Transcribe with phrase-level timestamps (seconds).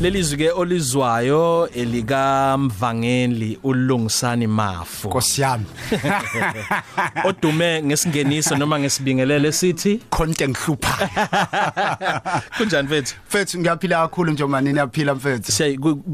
[0.00, 5.64] lelizwi ke olizwayo elika Mvangeli ulungisani mafu Nkosi yami.
[7.24, 11.08] odume ngesingeniso noma ngesibingelele sithi Konke ngihlupha.
[12.58, 15.52] kunjani mfethu Mfethu ngiyaphila kakhulu njengoba nini yaphila mfethu.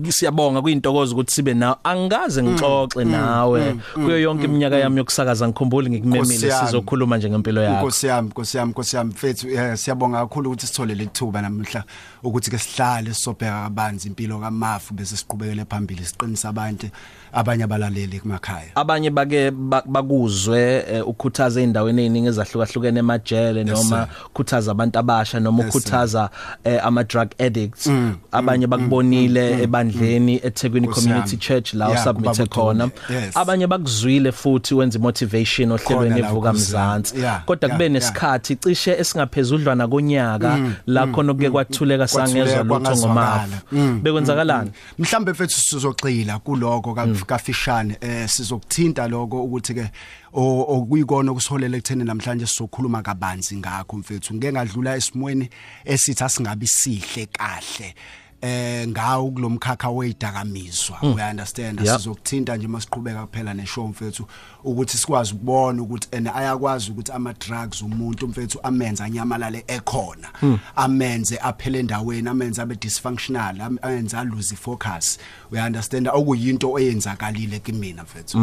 [0.08, 6.52] Siyabonga kuyintokozo ukuthi sibe nawe angikaze ngixoxe nawe kuyo yonke iminyaka yami yokusakaza ngikhumbule ngikumemile
[6.52, 10.66] sizokhuluma nje ngempilo yakho Nkosi yami, Nkosi yami, Nkosi yami mfethu eh, siyabonga kakhulu ukuthi
[10.66, 11.84] sithole lethuba namhla
[12.22, 16.88] ukuthi ke sihlale sobheka kabanzi impilo kaMafu bese siqhubekele phambili siqinisa abantu.
[17.32, 18.70] Abanye abalaleli emakhaya.
[18.74, 25.62] abanye bake ba- bakuzwe eh, ukhuthaza endaweni eziningi ezahlukahlukene emajele noma ukhuthaza abantu abasha noma
[25.64, 25.78] Yes, sir.
[25.78, 26.30] ukhuthaza
[26.64, 27.90] eh, ama drug addicts
[28.32, 31.40] abanye bakubonile ebandleni eThekwini Nkosi Community yami.
[31.42, 33.14] Church la Yeah, usubmit kubaba khona uDube.
[33.14, 33.36] Yes.
[33.36, 37.24] abanye bakuzwile futhi wenza motivation ohlelweni Khona la evuka uKhosi mzansi yami.
[37.26, 37.92] Yeah, kodwa yeah, kube yeah.
[37.92, 43.46] nesikhathi cishe esingaphezudlwana konyaka la khona kuke kwathuleka sangezwa lutho kwangazwakala.
[43.46, 49.90] ngomafu Mm, bekwenzakalani mhlambe mfethu sizogxila kuloko ka- kafishane eh sizokuthinta lokho ukuthi ke
[50.32, 54.34] okuyikona okusiholela ekutheni namhlanje sizokhuluma kabanzi ngakho mfethu.
[54.34, 55.50] Ngeke ngadlula esimweni
[55.84, 57.94] esithi asingabi sihle kahle.
[58.42, 61.96] Eh ngawo kulomkhakha weyidakamizwa we understand Yep.
[61.96, 64.26] sizokuthinta nje masiqhubeka kuphela neshow mfethu
[64.64, 70.28] ukuthi sikwazi ukubona ukuthi ene ayakwazi ukuthi ama drugs umuntu mfethu amenza anyamalale ekhona.
[70.76, 75.18] Amenze aphele endaweni amenze abe dysfunctional am- amenze lose focus
[75.50, 78.38] we understand okuyinto eyenzakalile kimina mfethu.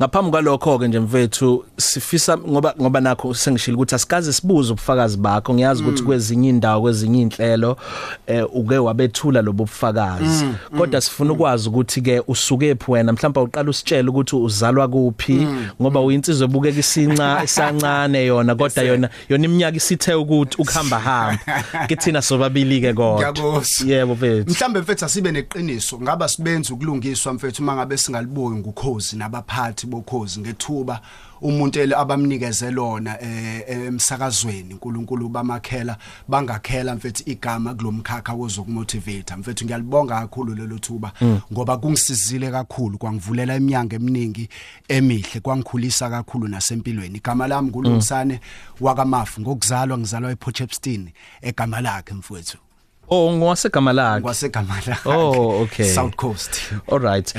[0.00, 5.54] Ngaphambi kwalokho ke nje mfethu sifisa ngoba ngoba nakho sengishilo ukuthi asikaze sibuze ubufakazi bakho.
[5.54, 7.76] Ngiyazi ukuthi kwezinye indawo kwezinye inhlelo
[8.26, 8.78] eh uke
[9.08, 10.44] wabethula lobo bufakazi.
[10.78, 15.48] Kodwa sifuna ukwazi ukuthi ke usuke phi wena mhlawumbe uqala usitshele ukuthi uzalwa kuphi
[15.80, 21.64] ngoba uyinsizwe ebukeka isinca isancane yona kodwa yona yona iminyaka isithe ukuthi ukuhamba hamba.
[21.88, 23.34] Kithina sobabili ke kodwa.
[23.86, 24.50] Yebo mfethu.
[24.50, 26.00] Mhlambe mfethu asibe neqiniso.
[26.00, 31.00] Ngaba sibenza ukulungiswa mfethu mangabe singalibuki ngukhozi nabaphathi bokhozi ngethuba
[31.40, 35.96] umuntu abamnikeze lona eh, emsakazweni uNkulunkulu bamakhela
[36.28, 41.12] bangakhela mfethu igama kulomkhakha wozokumotivate mfethu ngiyalibonga kakhulu lelo thuba
[41.52, 44.48] ngoba kungisizile kakhulu kwangivulela iminyango eminingi
[44.88, 47.18] emihle kwangikhulisa kakhulu nasempilweni.
[47.18, 48.40] Igama lami ngulungisane
[48.80, 51.10] wakamafu ngokuzalwa ngizalwa ePortchepstein
[51.42, 52.58] egama lakhe mfethu.
[53.08, 54.20] Oh ngwasegama lakhe?
[54.20, 55.08] Kwasegama lakhe.
[55.08, 55.94] Oh, okay.
[55.94, 56.60] South Coast.
[56.92, 57.36] All right.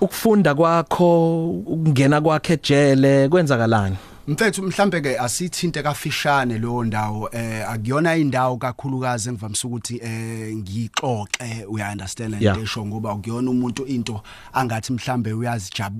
[0.00, 3.96] Ukufunda kwakho ukungena kwakhe ejele kwenzakalani?
[4.28, 11.64] Mfethu mhlambe ke asithinte kafishane lo ndawo eh akuyona indawo kakhulukazi engivamisa ukuthi eh ngixoxe
[11.68, 12.56] uya understand Yeah.
[12.56, 14.20] ndesho ngoba akuyona umuntu into
[14.52, 15.32] angathi mhlambe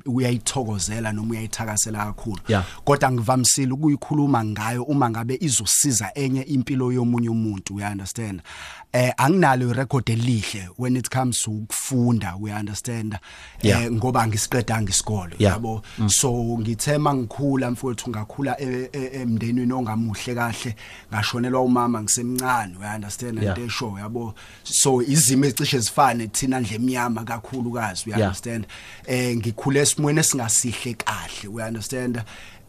[0.06, 2.38] uyayithokozela noma uyayithakasela kakhulu.
[2.84, 8.42] Kodwa ngivamisile ukuyikhuluma ngayo uma ngabe izosiza enye impilo yomunye umuntu uya understand
[8.92, 13.16] eh anginalo irecord elihle when it comes to ukufunda we understand
[13.62, 15.52] eh ngoba ngisiqedanga isikole Yeah.
[15.54, 15.82] yabo?
[16.06, 20.76] So ngithema ngikhula mfowethu ngakhula e- e- emndenini ongamuhle kahle
[21.12, 23.56] ngashonelwa umama ngisemncane we understand Yeah.
[23.58, 28.20] and show yabo so izimo ezicishe zifane thina ndle emnyama kakhulu kazi we Yeah.
[28.28, 28.66] understand
[29.06, 32.20] eh ngikhule esimweni esingasihle kahle we understand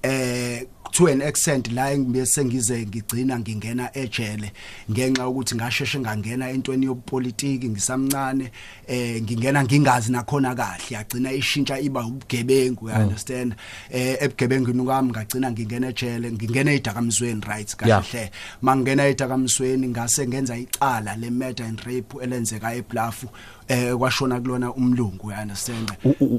[0.03, 4.51] eh to an extent la ngibese ngize ngigcina ngingena ejele
[4.91, 8.51] ngenxa ukuthi ngasheshe ngangena entweni yopolitiki ngisamncane
[8.87, 13.55] eh ngingena ngingazi nakhona kahle yagcina ishintsha iba ubugebengu you understand?
[13.91, 18.01] Eh ebugebengini kwami ngagcina ngingena ejele ngingena edakamizweni right Yeah.
[18.03, 18.31] kahle
[18.61, 23.23] mangena edakamizweni ngase ngenza icala le murder and rape elenzeka eBluff
[23.67, 25.91] eh kwashona kulona umlungu you understand?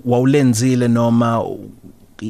[0.05, 1.45] Wawulenzile noma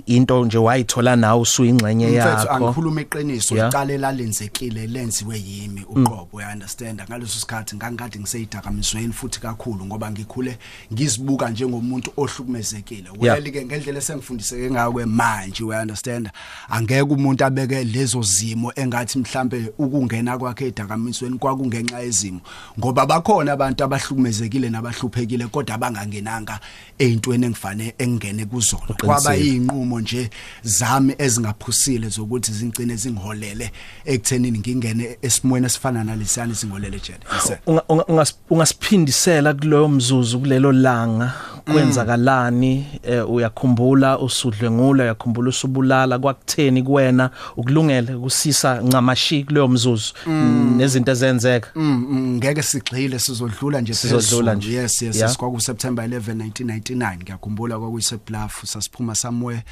[0.06, 2.54] into nje wayithola nawe usuyingxenye mfethu yakho.
[2.54, 3.69] angikhuluma iqiniso Yeah.
[3.69, 10.59] icala lalenzekile lenziwe yimi uqobo you understand ngaleso sikhathi ngangikade ngiseyidakamizweni futhi kakhulu ngoba ngikhule
[10.93, 13.10] ngizibuka njengomuntu ohlukumezekile.
[13.21, 13.34] Yeah.
[13.34, 16.31] well ke ngendlela esengifundiseke ngayo manje you understand
[16.69, 22.41] angeke umuntu abeke lezo zimo engathi mhlambe ukungena kwakhe edakamizweni kwakungenxa yezimo
[22.78, 26.61] ngoba bakhona abantu abahlukumezekile nabahluphekile kodwa abangangenanga
[26.99, 28.94] ezintweni engifane engene kuzona.
[29.05, 29.37] Kwaba
[29.78, 30.30] iyinqumo nje
[30.62, 33.70] zami ezingaphusile zokuthi zingcine zingiholele
[34.04, 37.00] ekuthenini ngingene esimweni esifana nalesiyana singolele
[37.66, 41.32] ungas- ungasiphindisela kuloyo mzuzu kulelo langa.
[41.72, 42.86] Kwenzakalani?
[43.02, 46.19] Eh, uyakhumbula usudlwengula uyakhumbula usubulala?
[46.19, 50.12] Kwakutheni kuwena ukulungele kusisa ncamashi kuleyo mzuzu?
[50.76, 51.69] Nezinto ezenzeka?
[51.74, 54.72] Mm, mm, ngeke sigxile sizodlula nje Sizodlula nje.
[54.72, 59.62] yes yes kwaku September 11 1999 ngiyakhumbula kwakuyisebluff sasiphuma somewhere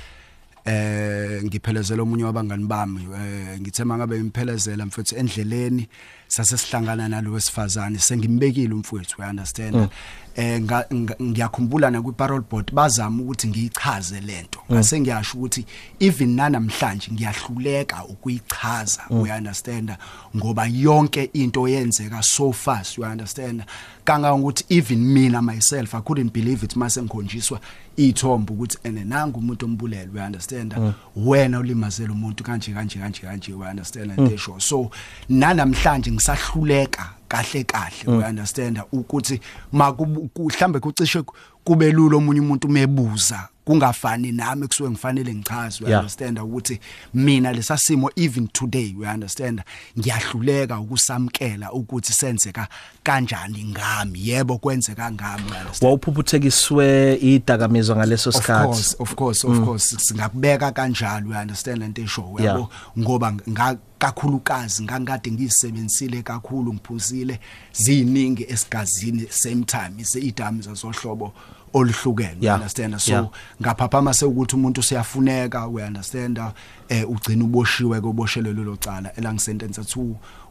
[0.66, 5.88] eh ngiphelezela omunye wabangani bami eh ngithe mangabe imphelezela mfethu endleleni
[6.28, 9.88] sase sihlangana nalo wesifazane sengimbekile umfowethu you understand
[10.36, 15.64] eh nga- nga- ngiyakhumbula na kwi parole board bazama ukuthi ngiyichaze lento ngase ngiyasho ukuthi
[16.00, 19.92] even nanamhlanje ngiyahluleka ukuyichaza you understand
[20.36, 23.62] ngoba yonke into yenzeka so fast you understand
[24.04, 27.60] kangangokuthi even mina myself i couldn't believe it mase ngikhonjiswa
[27.96, 30.74] ithombo ukuthi ene nanga umuntu ombulele you understand
[31.16, 34.60] wena ulimazela umuntu kanje kanje kanje kanje you understand and they sure.
[34.60, 34.90] So
[35.28, 39.40] nanamhlanje ngisahluleka kahle kahle you understand ukuthi
[39.72, 41.22] mhlambe kucishe
[41.64, 46.00] kube lulo omunye umuntu mebuza kungafani nami kusuke ngifanele ngichaze you Yeah.
[46.00, 46.80] understand ukuthi
[47.14, 49.62] mina lesasimo even today you understand
[49.98, 52.68] ngiyahluleka ukusamkela ukuthi senzeka
[53.02, 54.28] kanjani ngami.
[54.28, 55.44] Yebo kwenzeka ngami
[55.82, 58.66] wawuphuphuthekiswe idakamizwa ngaleso of sikhathi.
[58.66, 59.96] course of course of course.
[59.98, 67.40] Singakubeka kanjalo you understand lento esho yabo ngoba nga kakhulukazi ngangikade ngiyisebenzisile kakhulu ngiphuzile
[67.72, 71.32] ziningi esigazini same time ise idami zasohlobo
[71.76, 72.54] oluhlukene Yeah.
[72.56, 73.26] understand so Yeah.
[73.62, 76.40] ngaphaphama sekuthi umuntu siyafuneka we understand
[76.88, 80.00] eh ugcina uboshiwe koboshelelo lo cala elangisentence to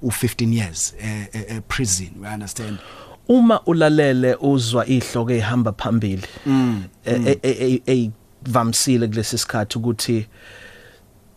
[0.04, 2.78] u15 years eh eh, prison we understand
[3.28, 6.84] uma ulalele uzwa ihloko ehamba phambili Mm,
[7.86, 10.28] eyivamsile kulesi sikhathi ukuthi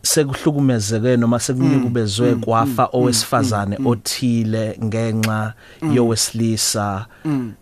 [0.02, 5.55] sekuhlukumezeke noma sekunikubezwe Mm, kwafa owesifazane othile ngenxa
[7.25, 7.52] Mm.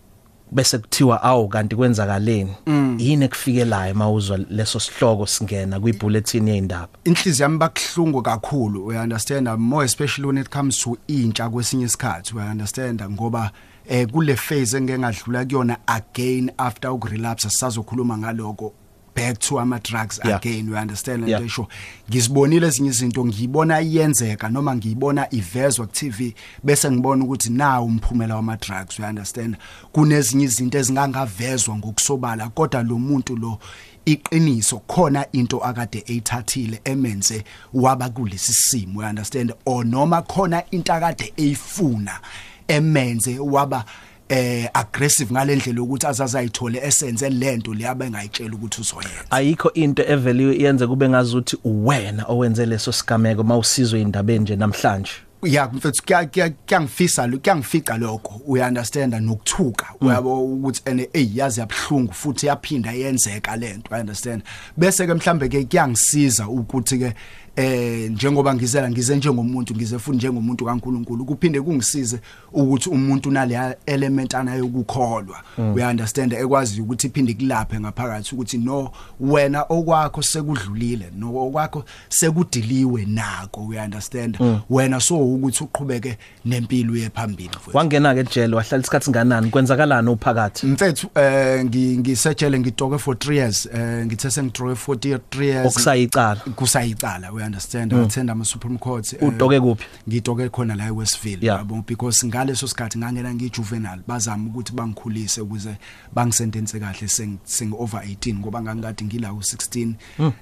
[0.47, 2.55] Yowesilisa bese kuthiwa awu kanti kwenzakaleni?
[2.65, 2.97] Mm.
[2.99, 9.85] yini ekufikelayo mawuzwa leso sihloko singena kwibulletin yeindaba inhliziyo yami bakuhlungu kakhulu we understand more
[9.85, 13.51] especially when it comes to intsha kwesinye isikhathi we understand ngoba
[13.89, 18.73] eh kule phase engengadlula kuyona again after ukurelapse sisazokhuluma ngaloko
[19.17, 20.37] back to ama drugs Yeah.
[20.37, 21.47] again we understand and yeah.
[21.47, 21.67] sure
[22.09, 26.33] ngizibonile ezinye izinto ngiyibona iyenzeka noma ngiyibona ivezwa ku TV
[26.63, 29.57] bese ngibona ukuthi nawo umphumela wama drugs we understand
[29.91, 33.59] kunezinye izinto ezingangavezwa ngokusobala kodwa lo muntu lo
[34.05, 37.43] iqiniso khona into akade eyithathile emenze
[37.73, 42.19] waba kulesi simo you understand or noma khona into akade eyifuna
[42.67, 43.85] emenze waba
[44.29, 49.31] eh aggressive ngalendlela ukuthi azazayithole esenze lento leyabe engayitshela ukuthi uzoyenza.
[49.31, 55.11] Ayikho into evele yenze kube ngazuthi uwena owenze leso sigameko mawusizwe indaba nje namhlanje.
[55.43, 58.41] Ya mfethu kuya- kuya- kuyangifisa kuyangifica lokho.
[58.47, 64.43] Uya understand nokuthuka uyabo ukuthi ene hey yazi yabhlungu futhi yaphinda yenzeka lento i understand.
[64.77, 67.13] Bese ke mhlambe ke kuyangisiza ukuthi ke
[67.57, 72.19] eh njengoba ngizela ngize njengomuntu ngize futhi njengomuntu kaNkuluNkulu kuphinde kungisize
[72.53, 75.41] ukuthi umuntu unale element anayo ukukholwa.
[75.75, 83.05] Uya understand ekwazi ukuthi iphinde kulaphe ngaphakathi ukuthi no wena okwakho sekudlulile no okwakho sekudiliwe
[83.05, 84.37] nako uya understand
[84.69, 90.67] wena so ukuthi uqhubeke nempilo yephambili wangena ke ejele wahlala isikhathi nganani kwenzakalana uphakathi?
[90.67, 93.65] Mfethu eh ngi- ngisejele ngidoke for 3 years.
[93.73, 95.67] Eh ngithe sengidroke for 3 years.
[95.67, 96.41] Okusayicala.
[96.55, 99.85] Kusayicala we understand attend ama supreme court eh, udoke kuphi?
[100.09, 101.83] ngidoke khona la eWestville yabo?
[101.87, 105.75] Because ngaleso sikhathi ngangena ngijuvenile bazama ukuthi bangikhulise ukuze
[106.13, 109.93] bangisentense kahle seng over 18 ngoba ngangikade ngila u16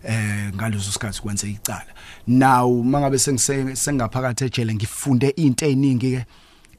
[0.03, 1.85] eh ngaleso sikhathi kwenze icala.
[2.27, 6.25] Now mangabe sengise- sengaphakathi ejele ngifunde into eziningi ke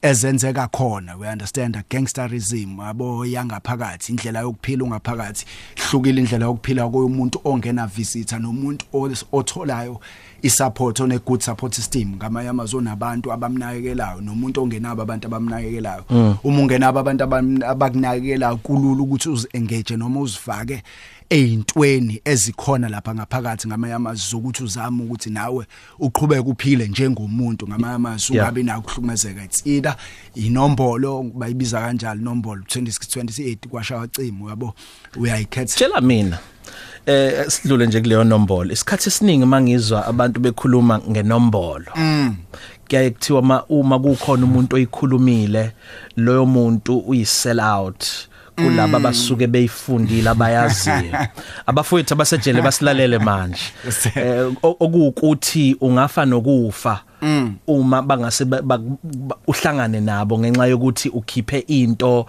[0.07, 5.45] ezenzeka khona we understand gangsterism yabo yangaphakathi indlela yokuphila ungaphakathi
[5.75, 8.85] hlukile indlela yokuphila komuntu ongena visitor nomuntu
[9.31, 9.99] otholayo
[10.41, 16.03] isupport one good support system ngamanye amazwe nabantu abamnakekelayo nomuntu ongenabo abantu abamnakekelayo.
[16.43, 17.23] Uma ungenabo abantu
[17.65, 20.83] abakunakekelayo kulula ukuthi uziengage noma uzifake
[21.29, 25.65] eyintweni ezikhona lapha ngaphakathi ngamanye amazwi zokuthi uzame ukuthi nawe
[25.99, 28.47] uqhubeke uphile njengomuntu ngamanye amazwi Yeah.
[28.47, 29.43] ungabi nakho ukuhlukumezeka.
[29.43, 29.95] It's either
[30.35, 34.73] inombolo bayibiza kanjalo inombolo 2628 kwashawa cimo yabo?
[35.15, 35.75] Uyayikhetha.
[35.75, 36.39] Tshela mina
[37.05, 38.73] eh sidlule nje kuleyo nombolo.
[38.73, 41.85] Isikhathi esiningi mangizwa abantu bekhuluma ngenombolo
[42.89, 45.71] kuyaye kuthiwa ma uma kukhona umuntu oyikhulumile
[46.15, 48.05] loyo muntu uyisell out.
[48.57, 51.17] Kulabo abasuke beyifundile abayaziyo
[51.65, 53.61] abafowethu abasejele basilalele manje.
[54.15, 56.99] Eh o- okuwukuthi ungafa nokufa.
[57.67, 62.25] Uma bangase ba- ba- ba- uhlangane nabo ngenxa yokuthi ukhiphe into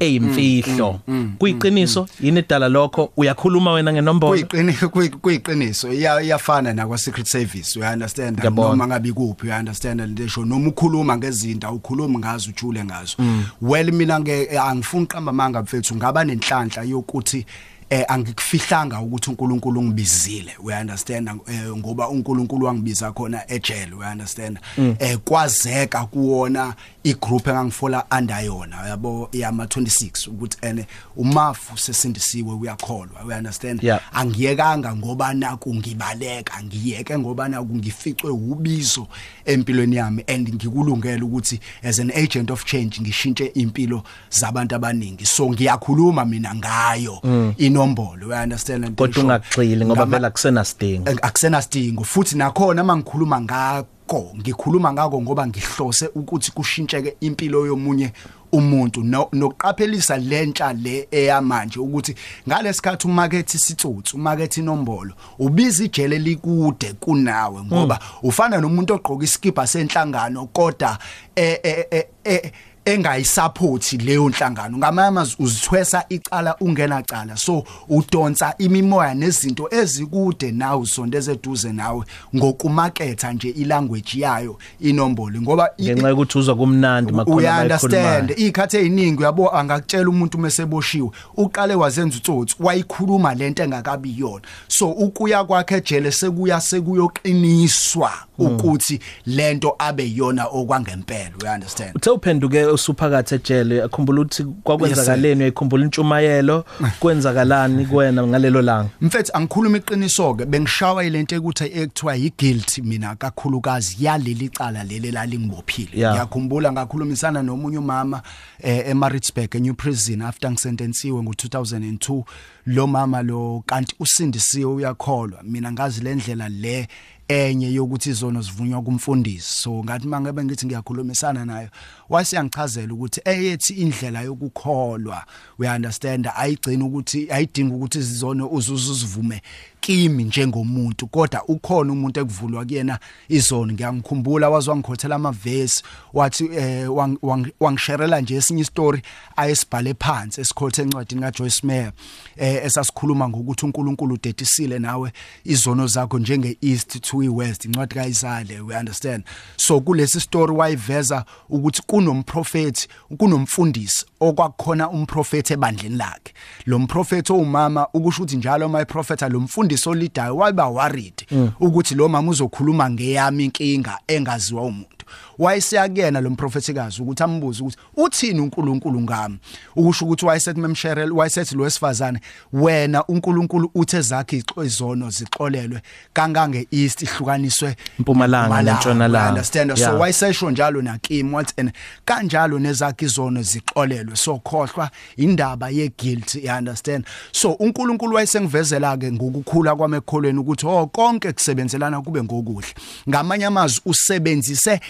[0.00, 1.00] eyimfihlo.
[1.38, 3.12] Kuyiqiniso yini edala lokho?
[3.16, 4.32] Uyakhuluma wena ngenombolo?
[4.32, 4.88] Kuyiqiniso
[5.22, 8.38] kuyiqiniso iya- iyafana nakwa secret service you understand?
[8.70, 10.00] Noma ngabe kuphi you understand?
[10.18, 13.16] Lesho noma ukhuluma ngezinto awukhulumi ngazo ujule ngazo.
[13.62, 17.46] Well mina angifuni qamba manga mfethu ngaba nenhlanhla yokuthi
[17.90, 24.58] eh angikufihlanga ukuthi uNkulunkulu ungibizile we understand eh, ngoba uNkulunkulu wangibiza khona ejele we understand
[24.98, 26.74] eh kwazeka kuona
[27.06, 30.86] igroup engangifola under yona yabo yama 26 ukuthi ene
[31.16, 34.00] umafu sesindisiwe uyakholwa we understand Yeah.
[34.12, 39.06] angiyekanga ngoba naku ngibaleka ngiyeke ngoba naku ngificwe ubizo
[39.44, 45.50] empilweni yami and ngikulungela ukuthi as an agent of change ngishintshe impilo zabantu abaningi so
[45.50, 47.20] ngiyakhuluma mina ngayo
[47.58, 48.96] inombolo we understand and Mm.
[48.96, 56.08] kodwa ungagxili ngoba vele akusenasidingo Ak- akusenasidingo futhi nakhona mangikhuluma ngakho ngikhuluma ngako ngoba ngihlose
[56.14, 58.12] ukuthi kushintsheke impilo yomunye
[58.52, 59.04] umuntu.
[59.04, 62.14] No- nokuqaphelisa lentsha le eyamanje ukuthi
[62.48, 70.46] ngalesikhathi umarket isitsotsi umarket inombolo ubiza ijele likude kunawe ngoba ufana nomuntu ogqoka iskipa senhlangano
[70.46, 70.98] kodwa
[71.36, 72.52] eh eh
[72.86, 74.78] eh, eh engayisupport leyo nhlangano.
[74.78, 77.36] Ngamanye amazwi uzithwesa icala ungena cala.
[77.36, 82.04] So udonsa imimoya nezinto ezikude nawe usondeze eduze nawe
[82.36, 89.20] ngokumaketha nje ilanguage yayo inombolo ngoba ngenxa yokuthi uzwa kumnandi makhona uya understand ikhathi eziningi
[89.20, 94.42] uyabo angakutshela umuntu meseboshiwe uqale wazenza utsotsi wayikhuluma lento engakabi yona.
[94.68, 102.75] So ukuya kwakhe ejele sekuya sekuyoqiniswa ukuthi lento abe yona okwangempela you understand uthe uphenduke
[102.76, 106.64] usuphakathi ejele akhumbula ukuthi kwakwenzakaleni uyayikhumbula intshumayelo
[107.00, 108.88] kwenzakalani kuwena ngalelo langa?
[109.00, 115.86] Mfethu angikhuluma iqiniso ke bengishawa ilento ekuthi ekuthiwa yi-guilt mina kakhulukazi yaleli cala leli lalingibophile
[115.96, 116.12] Yeah.
[116.12, 118.22] ngiyakhumbula ngakhulumisana nomunye umama
[118.60, 122.22] eh, eMaritzburg eNew Prison after ngisentensiwe ngo2002
[122.66, 125.42] lo mama lo kanti usindisiwe uyakholwa.
[125.42, 126.88] Mina ngazi lendlela le
[127.28, 129.62] enye yokuthi izono zivunywa kumfundisi.
[129.62, 131.68] So ngathi mangabe ngithi ngiyakhulumisana nayo
[132.08, 135.24] wasiyangichazela ukuthi eyethi indlela yokukholwa
[135.58, 139.42] we understand ayigcina ukuthi ayidingi ukuthi izono uzuzivume
[139.80, 143.72] kimi njengomuntu kodwa ukhona umuntu ekuvulwa kuyena izono.
[143.72, 149.02] Ngiyangikhumbula wazwangikhothela amavesi wathi eh, wang- wang- wangisherela nje esinye istory
[149.36, 151.92] ayesibhale phansi esikhothe encwadini kaJoyce Meyer
[152.36, 155.12] eh esasikhuluma ngokuthi uNkulunkulu udetisile nawe
[155.44, 159.24] izono zakho njenge east to west incwadi kaIsaya we understand.
[159.56, 166.34] So kulesi story wayiveza ukuthi kunomprofeti kunomfundisi okwakhona umprofeti ebandleni lakhe.
[166.66, 171.26] Lo mprofeti owumama ukusho ukuthi njalo my prophet lo mfundisi olidayo waba worried
[171.60, 175.06] ukuthi lo mama uzokhuluma ngeyami inkinga engaziwa umuntu.
[175.38, 179.38] Wayesiyakuyena lo mprofetikazi ukuthi ambuze ukuthi uthini uNkulunkulu ngami?
[179.76, 182.20] Ukusho ukuthi wayesethi memsherel wayesethi lo wesifazane
[182.52, 185.80] wena uNkulunkulu uthe zakhe izono zixolelwe
[186.12, 189.28] kangange east ihlukaniswe Mpumalanga Mpumalanga, nentshonalanga.
[189.28, 189.76] understand?
[189.76, 191.72] So wayesesho njalo nakimi wathi and
[192.04, 194.16] kanjalo nezakhe izono zixolelwe.
[194.16, 197.04] So khohlwa indaba ye guilt you understand?
[197.32, 202.68] So uNkulunkulu wayesengivezela ke ngokukhula kwami ekholweni ukuthi oh konke kusebenzelana kube ngokuhle.
[203.08, 204.80] Ngamanye amazwi usebenzise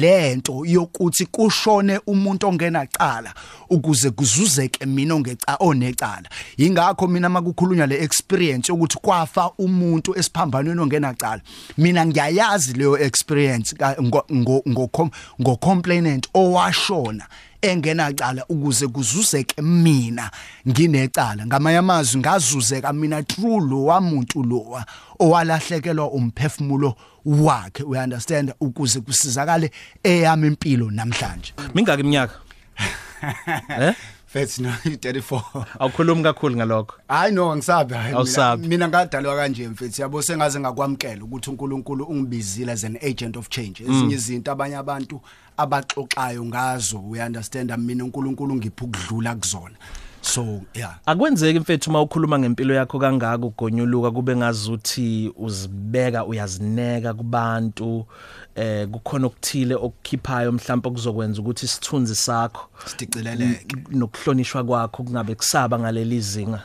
[0.00, 3.34] lento yokuthi kushone umuntu ongena cala
[3.70, 6.28] ukuze kuzuzeke mina ongeca onecala.
[6.56, 11.40] Ingakho mina makukhulunywa le experience yokuthi kwafa umuntu esiphambanweni ongena cala
[11.78, 14.90] mina ngiyayazi leyo experience ngo-
[15.40, 17.26] ngo complainant owashona
[17.62, 20.30] engenacala ukuze kuzuzeke mina
[20.68, 21.46] nginecala.
[21.46, 24.82] Ngamanye amazwi ngazuzeka mina true lo wamuntu lo
[25.18, 26.94] owalahlekelwa umphefumulo
[27.24, 29.70] wakhe we understand ukuze kusizakale
[30.02, 31.52] eyami impilo namhlanje.
[31.74, 32.34] Mingaki iminyaka
[33.80, 33.94] eh?
[34.26, 36.94] Fethi no 34 awukhulumi kakhulu ngalokho.
[37.08, 38.68] Hayi no ngisabi hayi mina- Awusabi.
[38.68, 43.82] mina ngadalwa kanje mfethu yabo sengaze ngakwamkela ukuthi uNkulunkulu ungibizile as an agent of change.
[43.82, 45.20] Ezinye izinto abanye abantu
[45.56, 49.74] abaxoxayo ngazo we understand mina uNkulunkulu ngipha ukudlula kuzona.
[50.22, 50.98] So yeah.
[51.06, 58.06] Akwenzeki mfethu uma ukhuluma ngempilo yakho kangaka ugonyuluka kube ngazuthi uzibeka uyazineka kubantu
[58.54, 66.20] eh kukhona okuthile okukhiphayo mhlawumbe okuzokwenza ukuthi isithunzi sakho sidicileleke nokuhlonishwa kwakho kungabe kusaba ngaleli
[66.20, 66.62] zinga.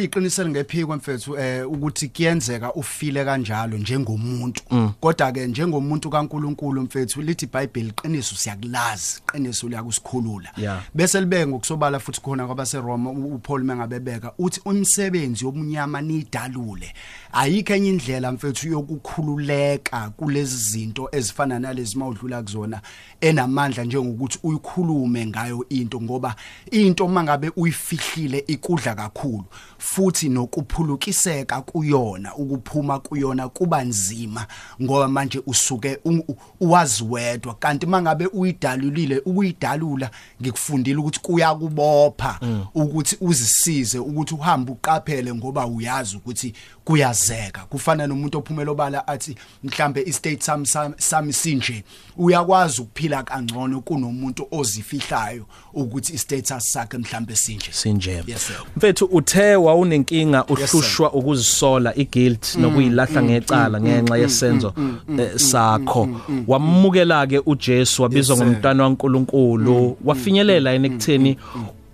[0.00, 4.62] Kuyiqinisele ngephiko mfethu eh ukuthi kuyenzeka ufile kanjalo njengomuntu.
[5.00, 10.50] Kodwa ke njengomuntu kaNkuluNkulu mfethu lithi iBhayibheli qiniso siyakulazi qiniso liyakusikhulula.
[10.94, 16.92] Bese libeke ngokusobala futhi khona kwabase Roma u- uPaul mengabebeka uthi umsebenzi yobunyama nidalule
[17.32, 22.80] ayikho enye indlela mfethu yokukhululeka kulezi zinto ezifana nalezi mawudlula kuzona
[23.20, 26.34] enamandla njengokuthi uyikhulume ngayo into ngoba
[26.70, 29.44] into mangabe uyifihlile ikudla kakhulu.
[29.86, 34.46] Futhi nokuphulukiseka kuyona ukuphuma kuyona kuba nzima
[34.82, 37.54] ngoba manje usuke u- u- uwazi wedwa.
[37.54, 40.10] Kanti mangabe uyidalulile ukuyidalula
[40.42, 42.38] ngikufundile ukuthi kuyakubopha
[42.74, 46.52] ukuthi uzisize ukuthi uhambe uqaphele ngoba uyazi ukuthi
[46.90, 47.60] kuyazeka.
[47.68, 51.84] Kufana nomuntu ophumela obala athi mhlambe istate sami sami- sami sinje
[52.16, 57.68] uyakwazi ukuphila kangcono kunomuntu ozifihlayo ukuthi istatus sakhe mhlambe sinje.
[57.72, 58.22] Sinje.
[58.26, 58.56] Yes, sir.
[58.76, 64.74] mfethu uthe wawunenkinga uhlushwa ukuzisola iguilt nokuyilahla ngecala ngenxa yesenzo
[65.18, 66.08] eh, sakho.
[66.46, 68.46] wamukela ke uJesu wabizwa Yes, sir.
[68.46, 71.36] ngomntwana waNkuluNkulu wafinyelela yena ekutheni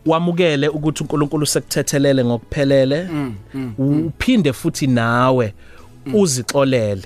[0.07, 3.09] wamukele ukuthi uNkulunkulu sekuthethelele ngokuphelele.
[3.79, 5.55] Uphinde futhi nawe
[6.15, 7.03] uzixolele.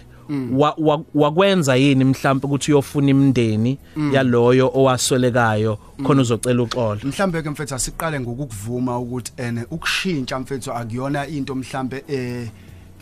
[0.53, 3.79] Wa- wa- wakwenza yini mhlawumbe ukuthi uyofuna imndeni
[4.13, 7.01] yaloyo owaswelekayo khona uzocela uxolo?
[7.05, 12.49] Mhlambe ke mfethu asiqale ngokuvuma ukuthi ene ukushintsha mfethu akuyona into mhlambe eh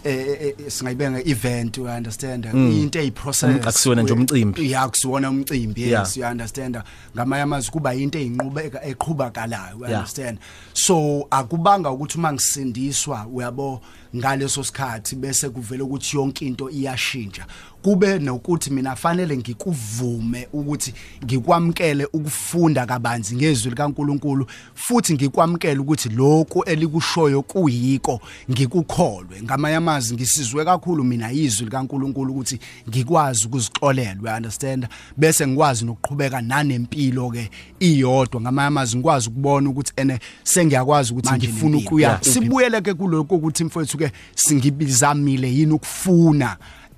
[0.05, 4.71] eh eh, singayibenga event you understand into eyiprocess akusiwona nje umcimbi.
[4.71, 6.79] ya kusiwona umcimbi yes you understand
[7.15, 10.39] ngamanye amazwi kuba into eyinqubeka eqhubakalayo you understand
[10.73, 13.81] so akubanga ukuthi uma ngisindiswa uyabo
[14.17, 17.47] ngaleso sikhathi bese kuvela ukuthi yonke into iyashintsha.
[17.85, 26.64] Kube nokuthi mina fanele ngikuvume ukuthi ngikwamkele ukufunda kabanzi ngezwi likaNkuluNkulu futhi ngikwamkele ukuthi lokho
[26.64, 34.87] elikushoyo kuyiko ngikukholwe ngamanye amazwi ngisizwe kakhulu mina izwi likaNkuluNkulu ukuthi ngikwazi ukuzixolela you understand
[35.17, 37.50] bese ngikwazi nokuqhubeka nanempilo ke
[37.81, 41.88] iyodwa ngamanye amazwi ngikwazi ukubona ukuthi ene sengiyakwazi ukuthi Manje ngifuna nempilo.
[41.88, 42.23] ukuya Yeah.
[42.23, 46.57] sibuyele ke kuloko ukuthi mfowethu ke singibizamile yini ukufuna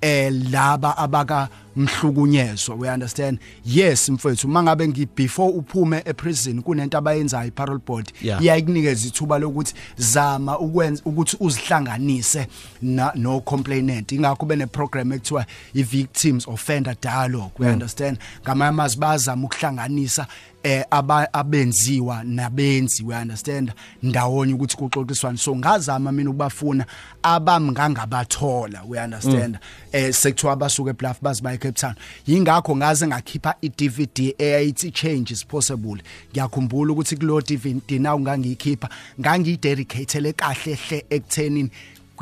[0.09, 1.41] eh laba abaka
[1.76, 3.38] mhlukunyezwa we understand?
[3.64, 8.42] Yes mfowethu mangabe ngi before uphume eprison kunento abayenzayo iparole board Yeah.
[8.42, 12.47] iyayikunikeza ithuba lokuthi zama ukwenza ukuthi uzihlanganise
[13.14, 18.18] no complainant ingakho bene program ekuthiwa i victims offender dialogue we understand?
[18.42, 20.26] Ngamanye amazwi bazama ukuhlanganisa
[20.62, 20.85] eh
[21.33, 23.73] abenziwa nabenzi we understand?
[24.02, 25.38] Ndawonye ukuthi kuxoxiswane.
[25.38, 26.87] So ngazama mina ukubafuna
[27.23, 29.59] abamngangabathola we understand?
[29.92, 31.94] Eh sekuthiwa abasuka eBluff baziba eCape Town
[32.26, 36.02] yingakho ngaze ngakhipha iDVD eyayithi change is possible.
[36.32, 38.88] Ngiyakhumbula ukuthi kulo DVD nawu ngangiyikhipha
[39.20, 41.70] ngangiyidedicatele kahle hle ekuthenini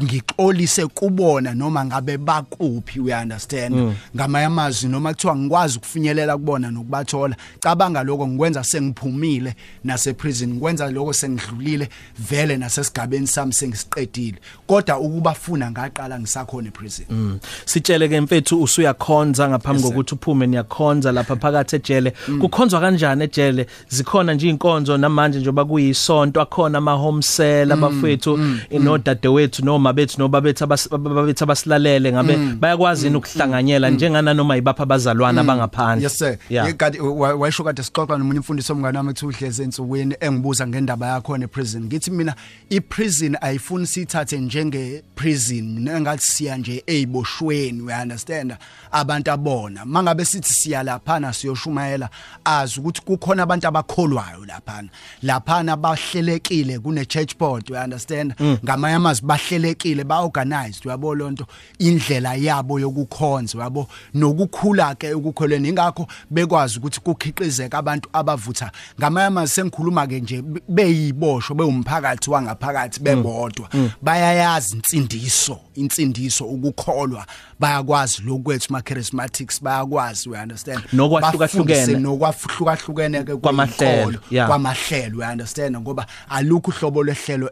[0.03, 3.95] ngixolise kubona noma ngabe bakuphi we understand?
[4.17, 7.37] Ngamanye amazwi noma kuthiwa ngikwazi ukufinyelela kubona nokubathola.
[7.61, 9.55] Cabanga lokho ngikwenza sengiphumile
[9.85, 11.89] nase prison ngikwenza lokho sengidlulile
[12.31, 14.39] vele nasesigabeni sami sengisiqedile.
[14.67, 17.07] Kodwa ukubafuna ngaqala ngisakhona eprison.
[17.11, 17.39] Mm.
[17.65, 19.91] sitshele ke mfethu usuyakhonza ngaphambi Yes, sir.
[19.95, 22.13] kokuthi uphume niyakhonza lapha phakathi ejele.
[22.41, 23.67] Kukhonzwa kanjani ejele?
[23.89, 28.39] Zikhona nje inkonzo namanje njoba kuyisonto akhona ama home cell abafethu
[28.71, 35.41] inodadewethu noma bethu nobabethu abas- ababethu abasilalele ngabe bayakwazi yini ukuhlanganyela njengana noma ibapha abazalwana
[35.41, 36.37] abangaphandle yes sir.
[36.49, 36.67] Yeah.
[36.67, 36.77] yeah.
[36.77, 41.39] kade wa- wayisho kade sixoxa nomunye umfundisi omngane wami ethi uhleze ensukwini engibuza ngendaba yakho
[41.39, 42.35] ne prison ngithi mina
[42.71, 48.55] i prison ayifuni sithathe njenge prison mina ngathi siya nje eziboshweni we understand?
[48.93, 49.85] Abantu abona.
[49.85, 52.09] Mangabe sithi siya laphana siyoshumayela
[52.45, 54.89] azi ukuthi kukhona abantu abakholwayo laphana.
[55.23, 58.35] Laphana bahlelekile kune church board we understand?
[58.65, 59.74] Ngamanye amazwi bahlelekile
[60.05, 61.47] ba organized uyabo lonto
[61.79, 63.89] indlela yabo yokukhonza yabo.
[64.15, 68.71] Nokukhula ke ukukholweni ingakho bekwazi ukuthi kukhiqizeke abantu abavutha.
[68.99, 73.69] Ngamanye amazwi sengikhuluma ke nje be- beyibosho bewumphakathi wangaphakathi bebodwa.
[74.03, 77.27] Bayayazi insindiso insindiso ukukholwa.
[77.61, 80.81] Bayakwazi lokwethu ma charismatics bayakwazi we understand?
[80.93, 81.99] Nokwahlukahlukene.
[82.01, 85.77] Nokwahlukahlukene ke Kwamahlelo, kwamahlelo we understand?
[85.77, 87.51] Ngoba alukho uhlobo lwehlelo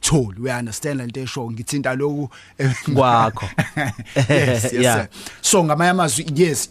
[0.00, 2.28] esingalutholi we understand lento esho ngithinta lokhu
[2.94, 3.48] Kwakho.
[4.28, 5.08] yes yes
[5.40, 6.68] so ngamanye amazwi yes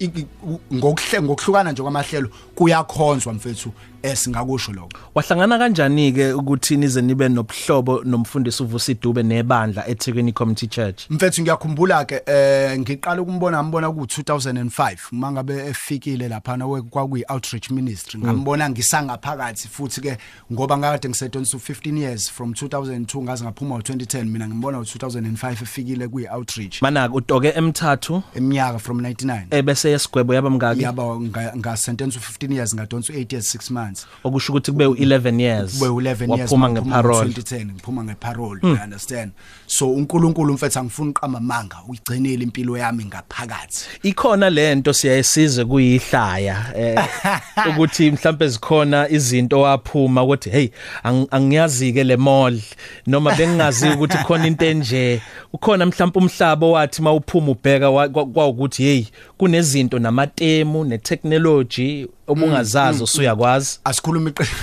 [0.73, 3.71] ngokuhle ngokuhlukana nje kwamahlelo kuyakhonzwa mfethu.
[4.03, 4.89] Esingakusho lokho.
[5.15, 11.03] Wahlangana kanjani ke ukuthi nize nibe nobuhlobo nomfundisi uvusa idube nebandla eThekwini Community Church?
[11.09, 17.69] Mfethu ngiyakhumbula ke eh ngiqala ukumbona ngibona ku 2005 mangabe efikile lapha nawe kwakuyi outreach
[17.71, 20.17] ministry ngambona ngisangaphakathi futhi ke
[20.53, 26.27] ngoba ngakade ngisedonsa 15 years from 2002 ngaze ngaphuma u2010 mina ngimbona u2005 efikile kuyi
[26.27, 28.23] outreach mana utoke emthathu?
[28.35, 33.55] Eminyaka from 99 ebese yesigwebo yaba mngaki yaba nga- ngasentence u15 years ngadonsa u8 years
[33.55, 33.88] 6 months.
[33.89, 35.79] Months okusho ukuthi kube u11 years.
[35.79, 37.29] Kube 11 years waphuma ngeparole.
[37.29, 39.31] ngo-2010 ngiphuma ngeparole you understand?
[39.67, 43.85] So uNkulunkulu mfethu angifuni uqama manga uyigcinile impilo yami ngaphakathi.
[44.03, 47.05] Ikhona lento siyayisize kuyihlaya eh
[47.69, 50.69] ukuthi mhlambe zikhona izinto waphuma ukuthi hey
[51.03, 52.59] ang- angiyazi ke le mall
[53.07, 55.21] noma bengingazi ukuthi khona into enje.
[55.53, 59.05] Ukhona mhlambe umhlaba wathi mawuphuma ubheka wa- kwa- kwawukuthi hey
[59.37, 64.43] kunezinto namatemu netechnology obungazazi usuyakwazi asikhuluma iqi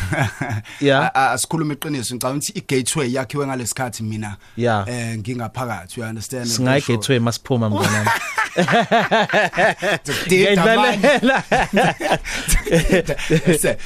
[0.81, 1.05] Yeah.
[1.05, 4.89] A- a- asikhuluma iqiniso ngicabanga ukuthi igateway yakhiwe ngalesikhathi mina Yeah.
[4.89, 8.11] eh ngingaphakathi you understand singayi gateway masiphuma mnganami
[10.27, 11.43] ngiyidlalela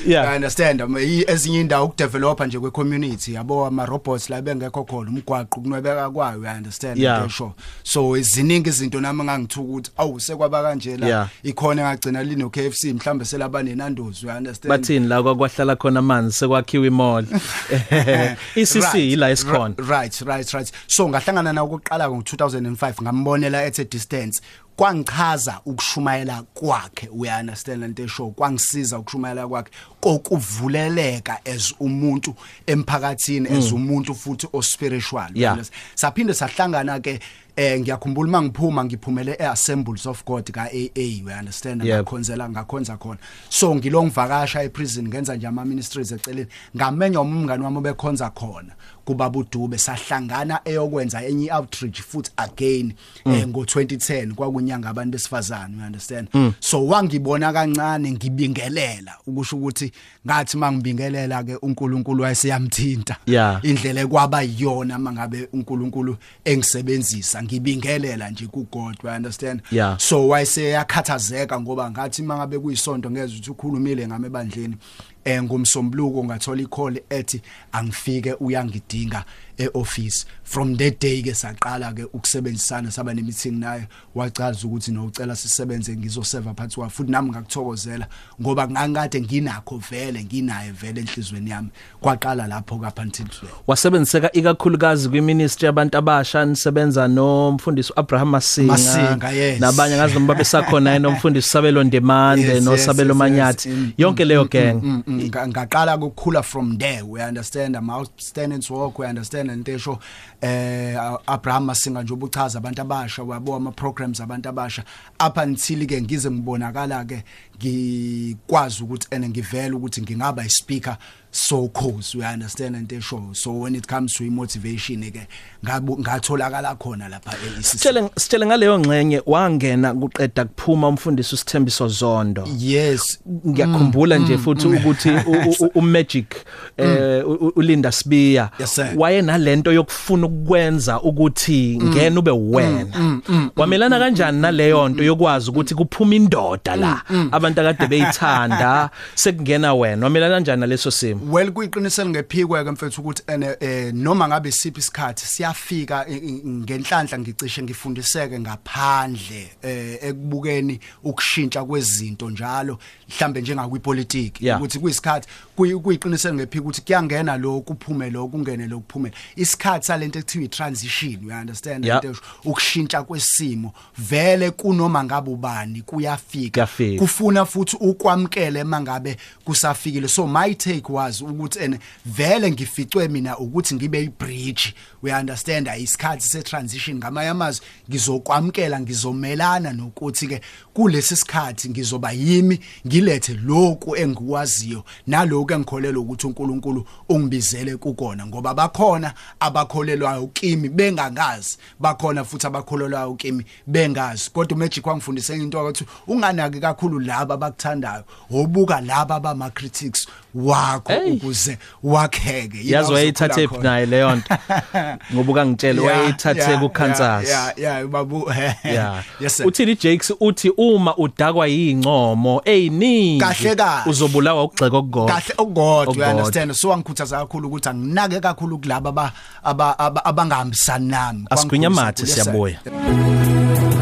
[0.07, 0.29] Yeah.
[0.31, 5.61] I understand um, i- ezinye indawo ukudevelopa nje kwe-community yabo ama-robots la bengekho khona umgwaqo
[5.61, 7.23] kunwebeka kwayo I understand Yeah.
[7.25, 11.29] ngisho so ziningi izinto nami ngangithuka ukuthi awu sekwaba kanje la Yeah.
[11.43, 14.69] ikhona engagcina lino KFC mhlambe selaba nenandozi you understand?
[14.71, 17.25] Bathini la kwakwahla khona amanzi sekwakhiwa imall
[18.57, 20.73] ICC Right, ila esikhona ri- right right right.
[20.87, 24.41] So ngahlangana nawo ukuqala ngo2005 ngambonela at a distance.
[24.85, 32.35] Kwangichaza ukushumayela kwakhe we understand lento esho kwangisiza ukushumayela kwakhe kokuvuleleka as umuntu
[32.67, 35.53] emphakathini as umuntu futhi o spiritual you Yeah.
[35.53, 35.83] understand?
[35.95, 37.21] saphinde sahlangana ke
[37.57, 41.83] eh ngiyakhumbula mangiphuma ngiphumele eassemblies of God ka AA we understand?
[41.85, 43.19] Ngakhonzela ngakhonza khona.
[43.49, 46.47] So ngilongivakasha eprison ngenza nje ama ministries eceleni.
[46.77, 48.73] Ngamenya umngani wami obekhonza khona
[49.05, 52.93] kuba budube sahlangana eyokwenza enye outreach futhi again
[53.25, 54.33] eh, ngo2010
[54.71, 56.29] kwakunyanga abantu besifazane you understand
[56.61, 59.93] so wangibona kancane ngibingelela ukusho ukuthi
[60.27, 63.61] ngathi mangibingelela ke uNkulunkulu wayeseyamthinta Yeah.
[63.63, 69.99] indlela kwaba yiyona mangabe uNkulunkulu engisebenzisa ngibingelela nje kuGod you understand Yeah.
[69.99, 74.77] so wayeseyakhathazeka ngoba ngathi mangabe kuyisonto ngeze ukuthi ukhulumile ngame ebandleni
[75.25, 79.25] eh ngomsombuluko ngathola icall ethi angifike uyangidinga
[79.59, 80.25] eoffice.
[80.45, 83.89] From that day ke saqala ke ukusebenzisana saba ne meeting naye.
[84.15, 88.07] Wachaza ukuthi nocela sisebenze ngizoserve phansi kwa futhi nami ngakuthokozela
[88.43, 91.69] ngoba ngangikade nginakho vele nginaye vele enhlizweni yami.
[92.01, 98.73] Kwaqala lapho ka until today wasebenziseka ikakhulukazi kwiministry yabantu abasha nisebenza nomfundisi uAbraham Masinga.
[98.73, 99.61] Masinga, yes.
[99.61, 103.69] nabanye ngazi noma besakhona yena umfundisi Sabelo Ndemande Yes, no yes, Sabelo yes, Manyathi.
[103.69, 103.79] Yes.
[103.79, 104.75] Mm, yonke leyo gang.
[104.83, 109.73] Mm, mm, nga- ngaqala ukukhula from there we understand am outstanding walk we understand into
[109.73, 109.99] esho
[110.41, 114.85] eh Abraham Masinga nje ubuchaza abantu abasha wabo ama programs abantu abasha.
[115.21, 117.25] Up until ke ngize ngibonakala ke
[117.61, 120.97] ngikwazi ukuthi ene ngivela ukuthi ngingaba ispeaker
[121.33, 125.29] so cause we understand into esho so when it comes to motivation ke
[125.65, 132.49] ngabu- ngatholakala khona lapha e Sitshele sitshele ngaleyo ngxenye wangena kuqeda kuphuma umfundisi uSithembiso Zondo.
[132.59, 133.19] Yes.
[133.49, 136.35] Ngiyakhumbula nje futhi ukuthi u- u- uMagic
[136.77, 138.93] eh u- u- uLinda Spiya Yes, sir.
[138.97, 143.21] waye nalento yokufuna ukwenza ukuthi ngena ube wena.
[143.57, 147.03] wamelana kanjani naleyo nto yokwazi ukuthi kuphuma indoda la
[147.51, 153.23] abantu akade beyithanda sekungena wena wamelana kanjani naleso simo well kuyiqinisela ngephikwe ke mfethu ukuthi
[153.27, 156.07] ene eh, noma ngabe siphi isikhathi siyafika
[156.47, 164.59] ngenhlanhla ngicishe ngifundiseke ngaphandle eh, ekubukeni ukushintsha kwezinto njalo mhlambe njengakwipolitiki Yeah.
[164.59, 170.19] ukuthi kuyisikhathi kuyi- kuyiqinisela ngephikwe ukuthi kuyangena lo kuphume lo kungene lo kuphume isikhathi salento
[170.19, 171.85] ekuthiwa i-transition you understand.
[171.85, 176.99] Into ukushintsha kwesimo vele kunoma ngabe ubani kuyafika Kuyafika.
[177.41, 180.09] Kufuna futhi ukwamkele mangabe kusafikile.
[180.09, 186.29] So my take was ukuthi ene vele ngificwe mina ukuthi ngibe ibridge we understand isikhathi
[186.29, 187.67] se transition ngamanye amazwi.
[187.91, 190.41] Ngizokwamkela ngizomelana nokuthi ke
[190.75, 198.27] kulesi sikhathi ngizoba yimi ngilethe lokhu engikwaziyo nalokho engikholelwa ukuthi uNkulunkulu ungibizele kukona.
[198.27, 201.59] Ngoba bakhona abakholelwayo kimi bengangazi.
[201.81, 204.31] Bakhona futhi abakholelwayo kimi bengazi.
[204.31, 208.05] Kodwa uMagic wangifundise into ukuthi unganaki kakhulu laba abakuthandayo.
[208.31, 211.13] Wobuka laba abama critics wakho Hey.
[211.13, 213.71] ukuze wakheke Yila yazi wayithathe uzokhula iphi khona.
[213.71, 214.35] naye leyo nto
[215.15, 218.31] ngoba ukangitshela Yeah, wayithathe yeah, kuKansas yeah yeah babu
[218.65, 219.03] Yeah.
[219.21, 219.47] yes sir.
[219.47, 223.91] uthini Jakes uthi uma udakwa yingcomo eyiningi Kahle kahle.
[223.91, 226.11] uzobulawa ukugxeka okugodwa kahle okugodwa you Okukodwa.
[226.11, 229.13] understand so wangikhuthaza kakhulu ukuthi anginake kakhulu kulabo aba-
[229.45, 232.49] aba- aba- abangahambisani nami asigwinya Kwangikhulisa mathe kakhulu.
[232.49, 232.61] Yes, sir.
[232.71, 233.80] siyabuya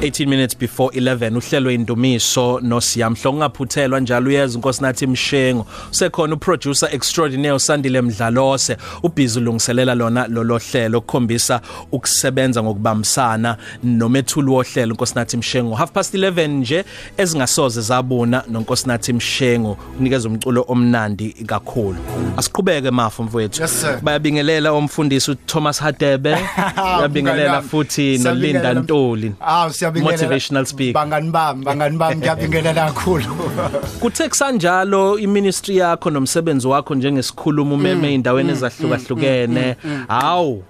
[0.00, 6.88] 18 minutes before 11 uhlelo indumiso nosiyamhlo ungaphuthelwa njalo uyeza inkosi nathi imshengo usekhona uproducer
[6.94, 11.60] extraordinaire usandile mdlalose ubhizi ulungiselela lona lolo hlelo ukukhombisa
[11.92, 16.84] ukusebenza ngokubambisana nomethuli wohlelo inkosi nathi imshengo half past 11 nje
[17.16, 21.96] ezingasoze zabona nonkosi nathi imshengo unikeza umculo omnandi kakhulu.
[22.36, 23.62] Asiqhubeke mafu mfowethu.
[23.62, 26.36] Yes, bayabingelela umfundisi uThomas Hadebe
[26.76, 29.32] bayabingelela futhi noLinda Ntuli.
[29.40, 29.70] Ah.
[29.98, 30.92] Motivational speaker.
[30.94, 33.24] Bangani bami, bangani bami ngiyabingelela kakhulu.
[34.00, 39.76] Kuthe kusanjalo iministry yakho nomsebenzi wakho njengesikhuluma umeme endaweni ezahlukahlukene
[40.08, 40.62] hawu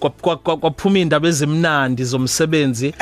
[0.00, 2.94] kwa- kwa- kwa- kwaphuma indaba ezimnandi zomsebenzi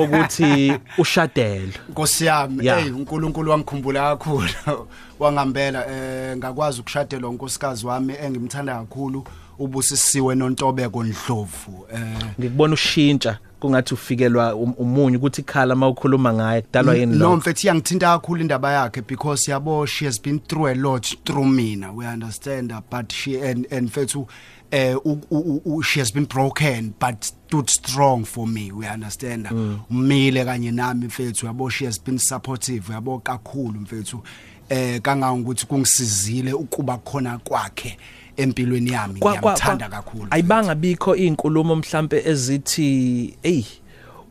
[0.00, 2.82] ukuthi ushadele Nkosi yami, Yeah.
[2.82, 4.48] hey uNkulunkulu wangikhumbula kakhulu.
[5.20, 9.24] Wangambela eh ngakwazi ukushadela unkosikazi wami engimthanda kakhulu
[9.58, 11.86] ubusisiwe nontobeko Ndlovu.
[11.92, 12.00] Eh
[12.40, 17.66] ngikubona ushintsha kungathi ufikelwa um- umunyu ukuthi ikhala mawukhuluma ngaye kudalwa yini No lo mfethu
[17.66, 22.06] iyangithinta kakhulu indaba yakhe because yabo she has been through a lot through mina we
[22.06, 24.26] understand her, but she and and mfethu
[24.70, 29.46] eh u- u- u- she has been broken but stood strong for me we understand
[29.48, 29.56] her.
[29.90, 34.22] umile kanye nami mfethu yabo she has been supportive yabo kakhulu mfethu
[34.68, 37.98] eh kangangokuthi kungisizile ukuba khona kwakhe
[38.42, 39.20] empilweni yami.
[39.20, 40.26] Kwa- kwa- ngiyamthanda kwa- kakhulu.
[40.30, 43.64] ayibanga bikho izinkulumo mhlambe ezithi ey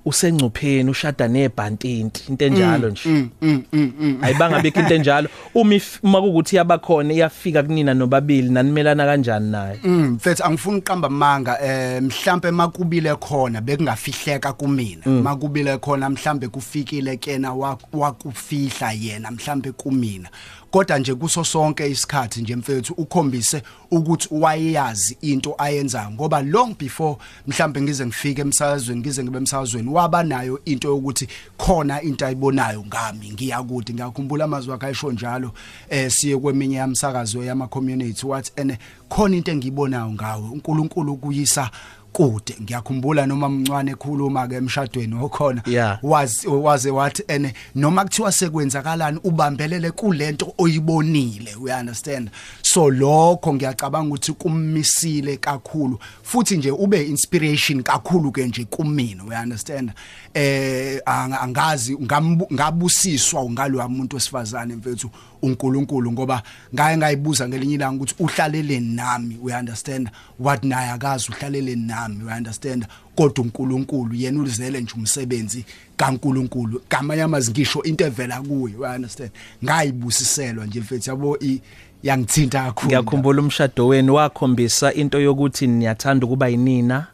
[0.06, 2.24] usengcupheni ushada nebhantinti.
[2.30, 3.02] Into enjalo nje.
[3.10, 4.18] mm, mm, mm, mm.
[4.22, 5.30] ayibanga bikho into enjalo.
[5.56, 9.80] Uma if- uma kuukuthi yabakhona iyafika kunina nobabili nanimelana kanjani naye?
[9.84, 15.06] Mm mfethu angifuni uqamba manga eh mhlambe makubile khona bekungafihleka kumina.
[15.06, 20.30] Makubile khona mhlambe kufikile kena wa- wakufihla yena mhlambe kumina.
[20.72, 27.18] Kodwa nje kuso sonke isikhathi nje mfethu ukhombise ukuthi wayeyazi into ayenzayo ngoba long before
[27.48, 31.28] mhlambe ngize ngifike emsakazweni ngize ngibe emsakazweni waba nayo into yokuthi
[31.58, 33.94] khona into ayibonayo ngami ngiyakude.
[33.94, 35.52] Ngiyakhumbula amazwi akhe ayisho njalo
[35.90, 38.78] eh siye kweminye yamsakazo yama community wathi ene
[39.10, 41.72] khona into engiyibonayo ngawe uNkulunkulu kuyisa
[42.18, 42.56] kude.
[42.62, 46.00] Ngiyakhumbula noma mncwane ekhuluma ke emshadweni okhona Yeah.
[46.04, 51.56] wazi waze wathi ene noma kuthiwa sekwenzakalani ubambelele kulento oyibonile.
[51.62, 52.30] We understand?
[52.62, 56.00] So lokho ngiyacabanga ukuthi kummisile kakhulu.
[56.24, 59.92] Futhi nje ube inspiration kakhulu ke nje kumina we understand?
[60.34, 65.10] Eh anga- angazi ngambu- ngabusiswa ngalo muntu wesifazane mfethu.
[65.42, 66.44] uNkulunkulu ngoba
[66.76, 72.34] ngaye ngayibuza ngelinye ilanga ukuthi uhlalele nami we understand what naye akazi uhlalele nami we
[72.34, 75.66] understand kodwa uNkulunkulu yena ulizele nje umsebenzi
[75.98, 76.82] kaNkulunkulu.
[76.90, 79.32] Gamanye amazwi ngisho into evela kuye we understand
[79.66, 81.62] ngayibusiselwa nje mfethu yabo i-
[82.04, 82.88] yangithinta kakhulu.
[82.88, 87.08] Ngiyakhumbula umshado wenu wakhombisa into yokuthi niyathanda ukuba yinina.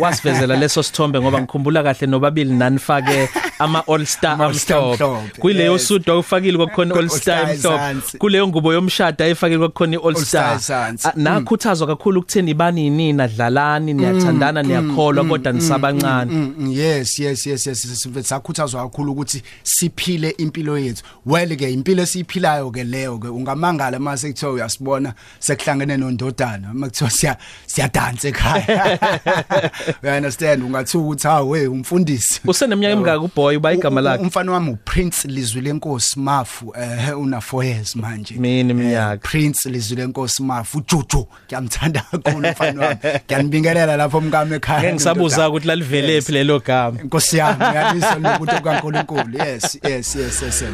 [0.00, 3.28] Wasivezela leso sithombe ngoba ngikhumbula kahle nobabili nanifake
[3.58, 5.04] ama all star Ama All-Star amhlophe.
[5.04, 5.86] amhlophe, kuleyo yes.
[5.88, 7.90] suit awufakile kokukhona all star All-Star emhlophe.
[7.90, 8.18] ezansi.
[8.18, 11.08] kuleyo ngubo yomshado ayifakile kokukhona all All-Star star ezansi.
[11.16, 16.32] nakhuthazwa kakhulu ukutheni ibani yinina dlalani niyathandana niyakholwa kodwa nisabancane.
[16.32, 21.02] Mm, mm, yes yes yes yes yes, mfethu sakhuthazwa kakhulu ukuthi siphile impilo yethu.
[21.26, 27.36] Well ke impilo esiyiphilayo ke leyo ke ungamangala mase kuthiwa uyasibona sekuhlangene nondodana makuthiwa siya
[27.66, 28.85] siyadansa ekhaya.
[30.02, 30.62] you understand?
[30.62, 32.40] Ungathi ukuthi ha we umfundisi.
[32.46, 34.22] Useneminyaka emingaka uboy uba igama U- u- lakhe.
[34.22, 38.34] umfana wami uPrince Lizwi lenkosi Mafu eh una 4 years manje.
[38.34, 39.12] Mina iminyaka.
[39.14, 42.96] Eh, Prince Lizwi lenkosi Mafu uJuju ngiyamthanda kakhulu umfana wami.
[43.26, 44.80] Ngiyanibingelela lapho mkami ekhaya.
[44.80, 46.98] Ngeke ngisabuza ukuthi lalivelephi lelo gama.
[47.04, 50.64] Nkosi yami ngiyabisa lokuthi kaNkuluNkulu yes yes yes yes yes.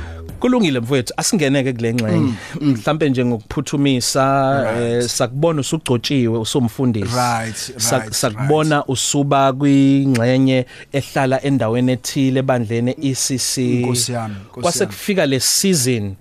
[0.41, 2.33] kulungile mfowethu asingeneke kule ngxenye.
[2.61, 4.23] Mhlambe nje ngokuphuthumisa
[4.63, 5.03] Right.
[5.03, 13.59] eh, sakubona usugcotshiwe usumfundisi Right, Sak- right, sakubona usuba kwingxenye ehlala endaweni ethile ebandleni ECC
[13.59, 14.93] Nkosi yami, Nkosi kwase yami.
[14.93, 16.15] kufika le season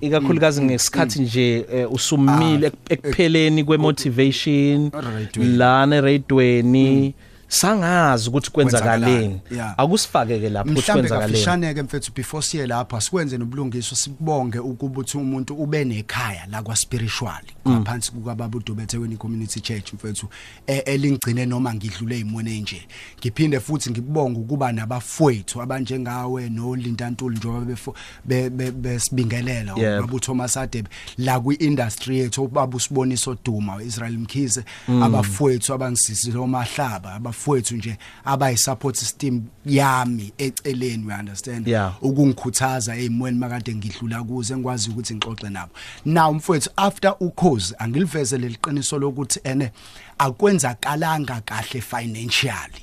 [0.00, 5.56] ikakhulukazi ngesikhathi nje eh, usumile ek- ekupheleni kwemotivation Eradweni.
[5.56, 7.14] lana eradweni
[7.48, 9.12] sangazi ukuthi kwenzakaleni.
[9.28, 9.74] Kwenzakalani, yeah.
[9.76, 14.58] akusifake ke lapho ukuthi mhlambe kwenzakaleni kafishane ke mfethu before siye lapha sikwenze nobulungiswa sibonge
[14.58, 20.28] ukuba uthi umuntu ube nekhaya la kwa spiritual ngaphansi kukababa uDubetheweni Community Church mfethu
[20.66, 22.82] eh, elingcine noma ngidlule imone nje
[23.20, 29.98] ngiphinde futhi ngikubonga ukuba nabafowethu abanjengawe noLinda Ntuli njengoba befo- be- be- besibingelela Yebo.
[30.04, 34.64] ubaba uThomas Adebe la kwi-industry yethu ubaba usiboniso Duma uIsrael Mkhize
[35.02, 41.68] abafowethu abangisizile omahlaba abafowethu nje abayisupport system yami eceleni we understand?
[42.02, 45.72] Ukungikhuthaza ezimweni makade ngidlula kuze ngikwazi ukuthi ngixoxe nabo.
[46.04, 49.70] Now mfowethu after ukhozi angiliveze leliqiniso lokuthi ene
[50.18, 52.82] akwenzakalanga kahle financially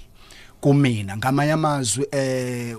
[0.61, 1.17] kumina.
[1.17, 2.75] Ngamanye amazwi eh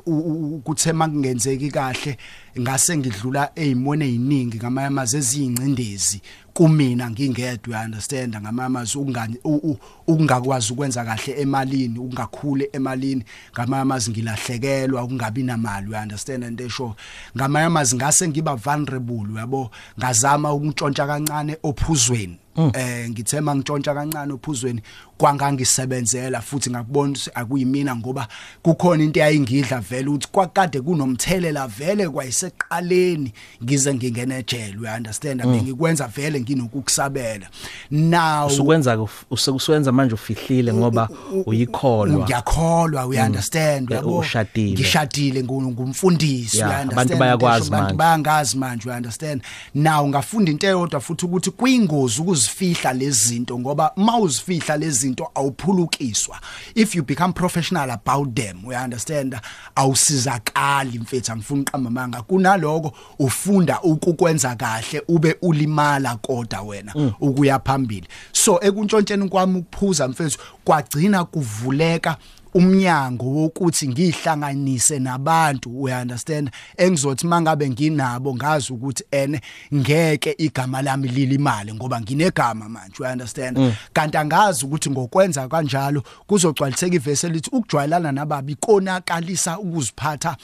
[0.65, 2.17] kuthe makungenzeki kahle
[2.61, 6.21] ngase ngidlula ezimone eziningi ngamanye amazwi eziyingcindezi
[6.55, 9.37] kumina ngingedwa understand ngamamazwi ukungani
[10.07, 13.25] ukungakwazi ukwenza kahle emalini ukungakhule emalini.
[13.55, 16.97] Ngamamazwi ngilahlekelwa ukungabi namali you understand and esho
[17.37, 22.39] ngamamazwi ngase ngiba vulnerable uyabo ngazama ukuntshontsha kancane ophuzweni.
[22.57, 22.71] Mm.
[22.75, 24.83] eh ngithema ngitshontsha kancane uphuzweni
[25.19, 28.29] kwangangisebenzela futhi ngakubona ukuthi akuyimina ngoba
[28.63, 35.45] kukhona into eyayingidla vele ukuthi kwakade kunomthelela vele kwayiseqaleni ngize ngingene ejele you understand?
[35.45, 35.55] Mm.
[35.55, 37.47] ngikwenza vele nginokukusabela.
[37.91, 41.09] Now usukwenza usukusenza manje ufihlile ngoba
[41.47, 42.25] uyikholwa.
[42.25, 43.91] ngiyakholwa we understand?
[43.91, 43.93] Mm.
[43.93, 44.73] uyabo ushadile.
[44.73, 47.77] Ngishadile ngumfundisi you understand abantu bayakwazi manje.
[47.77, 49.43] abantu bayangazi manje you understand?
[49.75, 56.41] Now ngafunda into eyodwa futhi ukuthi kuyingozi ukuzifihla lezi zinto ngoba mawuzifihla lezi zinto awuphulukiswa.
[56.75, 59.37] If you become professional about them we understand
[59.75, 67.13] awusizakali mfethu angifuni uqamba manga kunaloko ufunda ukukwenza kahle ube ulimala kodwa wena mm.
[67.21, 68.09] ukuya phambili.
[68.33, 72.17] So ekuntshontsheni kwami ukuphuza mfethu kwagcina kuvuleka
[72.55, 79.41] umnyango wokuthi ngihlanganise nabantu we understand engizothi mangabe nginabo ngazi ukuthi ene
[79.75, 83.73] ngeke igama lami lilimali ngoba nginegama manje we understand mm.
[83.93, 90.37] kanti angazi ukuthi ngokwenza kanjalo kuzogcwaliseka ivesi elithi ukujwayelana nababi konakalisa ukuziphatha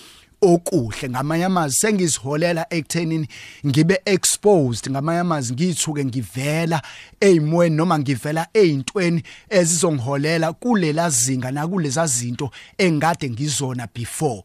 [0.42, 1.76] okuhle ngamanye amazwi.
[1.76, 3.28] Sengiziholela ekuthenini
[3.66, 6.82] ngibe exposed ngamanye amazwi ngithuke ngivela
[7.20, 14.42] ezimweni noma ngivela ezintweni ezizongiholela kulela zinga nakuleza zinto engade ngizona before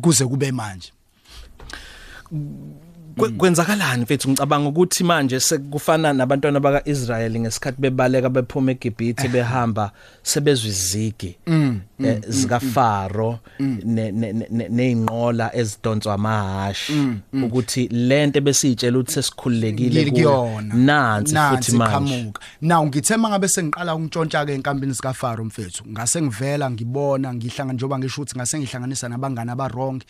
[0.00, 0.92] kuze kube manje.
[3.38, 4.30] Kwenzakalani mfethu?
[4.30, 10.70] Ngicabanga ukuthi manje sekufana nabantwana bakaIsrael ngesikhathi bebaleka bephuma eGibhithe behamba sebezwe
[11.98, 13.38] mm, mm, eh, mm, zika Faro
[14.68, 16.92] neinqola ezidonswa amahashi
[17.44, 20.74] ukuthi lento besitshela ukuthi sesikhululekile kuyona.
[20.74, 22.32] nansi futhi manje.
[22.62, 27.98] now ngithema ngabe sengiqala ukuntshontsha ke enkambini sika Faro mfethu ngase ngivela ngibona ngihlanga njoba
[27.98, 30.02] ngisho ukuthi ngase ngihlanganisa nabangani abarong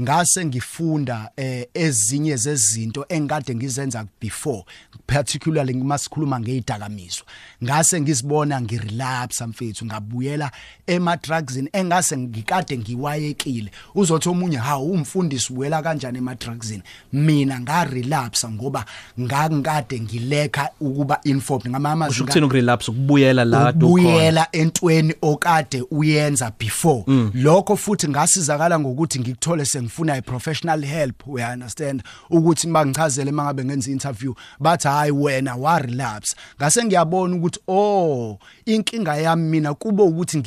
[0.00, 4.64] ngase ngifunda eh, ezinye zezinto engikade ngizenza before
[5.06, 7.26] particularly ngimasikhuluma ngezidakamizwa
[7.64, 10.50] ngase ngizibona ngirelapse mfethu ngabuyela
[10.86, 13.70] ema drugsini engase ngikade ngiwayekile.
[13.94, 18.84] Uzothi omunye hawu umfundisi ubuyela kanjani ema drugsini mina nga relapse ngoba
[19.20, 21.70] ngakade ngileka ukuba informed.
[21.70, 27.04] Ngamama usho ukuthini ukurelapse ukubuyela la kade ukubuyela entweni okade uyenza before.
[27.06, 27.30] Mm.
[27.34, 32.02] lokho futhi ngasizakala ngokuthi ngikuthole sengifuna i professional help we understand?
[32.30, 39.16] Ukuthi bangichazele mangabe ngenza interview bathi hayi wena wa relapse ngase ngiyabona ukuthi oh inkinga
[39.16, 40.38] yami mina kube ukuthi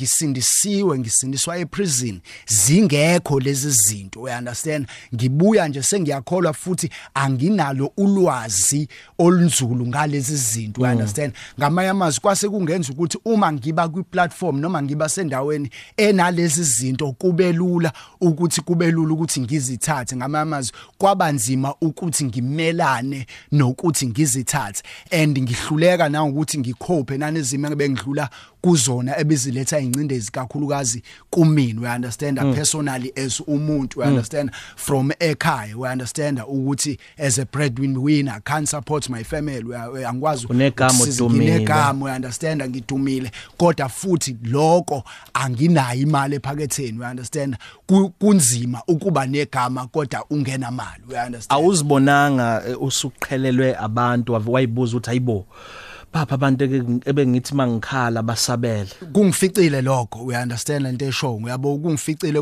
[0.76, 4.86] ngisindisiwe ngisindiswa eprison zingekho lezi zinto we understand?
[5.14, 10.90] Ngibuya nje sengiyakholwa futhi anginalo ulwazi olunzulu ngalezi zinto mm.
[10.90, 11.34] understand?
[11.58, 17.52] Ngamanye amazwi kwase kungenza ukuthi uma ngiba kwi platform noma ngiba sendaweni enalezi zinto kube
[17.52, 20.16] lula ukuthi kube lula ukuthi ngizithathe.
[20.16, 24.82] Ngamanye amazwi kwabanzima ukuthi ngimelane nokuthi ngizithathe.
[25.10, 28.30] And ngihluleka na ukuthi ngikhophe nanezimo ebengidlula
[28.66, 31.80] kuzona ebiziletha ingcindezi kakhulukazi kumina.
[31.80, 32.54] We understand mm.
[32.54, 33.98] personally as umuntu.
[33.98, 34.10] We mm.
[34.10, 35.76] understand from ekhaya.
[35.76, 39.74] We understand ukuthi as a breadwinner can't support my family.
[40.06, 43.30] Angikwazi unegama udumile unegama we understand ngidumile.
[43.56, 46.98] Kodwa futhi lokho anginayo imali ephaketheni.
[46.98, 47.56] We understand
[48.18, 51.60] kunzima ukuba negama kodwa ungena imali we understand.
[51.60, 55.46] Awuzibonanga eh, usuqhelelwe abantu wayibuza ukuthi hayibo
[56.16, 56.64] bapha abantu
[57.04, 61.36] ebengithi mangikhala basabela kungificile lokho we understand lento eshow?
[61.36, 62.40] Uyabo kungificile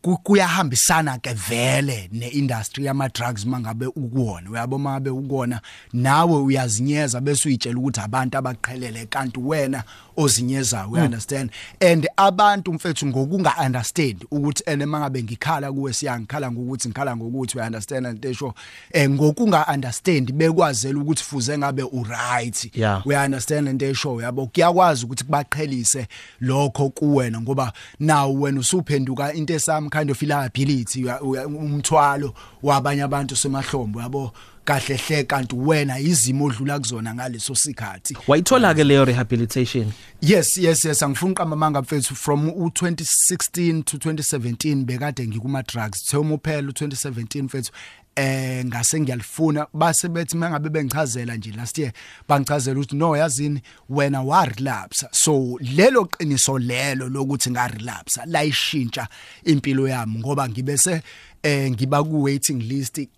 [0.00, 4.50] kuyahambisana ke vele neindustry yama drugs mangabe ukuwona.
[4.50, 5.60] Uyabo mangabe ukona
[5.92, 9.84] nawe uyazinyeza bese uyitshela ukuthi abantu abaqhelele kanti wena
[10.18, 11.50] ozinyezayo we understand?
[11.80, 17.64] And abantu mfethu ngokunga understand ukuthi ene mangabe ngikhala kuwe siyangikhala ngokuthi ngikhala ngokuthi we
[17.64, 18.54] understand into esho
[18.92, 22.70] eh ngokunga understand bekwazela ukuthi fuze ngabe u right
[23.06, 24.46] we understand into esho yabo?
[24.46, 26.06] Kuyakwazi ukuthi kubaqhelise
[26.40, 31.04] lokho kuwena ngoba nawe wena usuphenduka into esami kind of liability
[31.46, 34.32] umthwalo wabanye abantu semahlombo yabo?
[34.68, 38.16] Kahle hle kanti wena izimo odlula kuzona ngaleso sikhathi.
[38.28, 39.92] Wayithola ke leyo rehabilitation?
[40.20, 41.98] Yes yes yes angifuni uqamba manga mfethu.
[41.98, 46.04] Mfethu from u2016 to 2017 bekade ngikuma drugs.
[46.04, 47.72] Thoma uphela u2017 mfethu
[48.16, 49.66] eh ngase ngiyalifuna.
[49.74, 51.92] Base bethi mangabe bengichazela nje last year
[52.28, 59.08] bangichazela ukuthi no yazini wena wa relapse so lelo qiniso lelo lokuthi nga relapse layishintsha
[59.44, 61.02] impilo yami ngoba ngibese
[61.42, 63.08] eh ngiba ku waiting list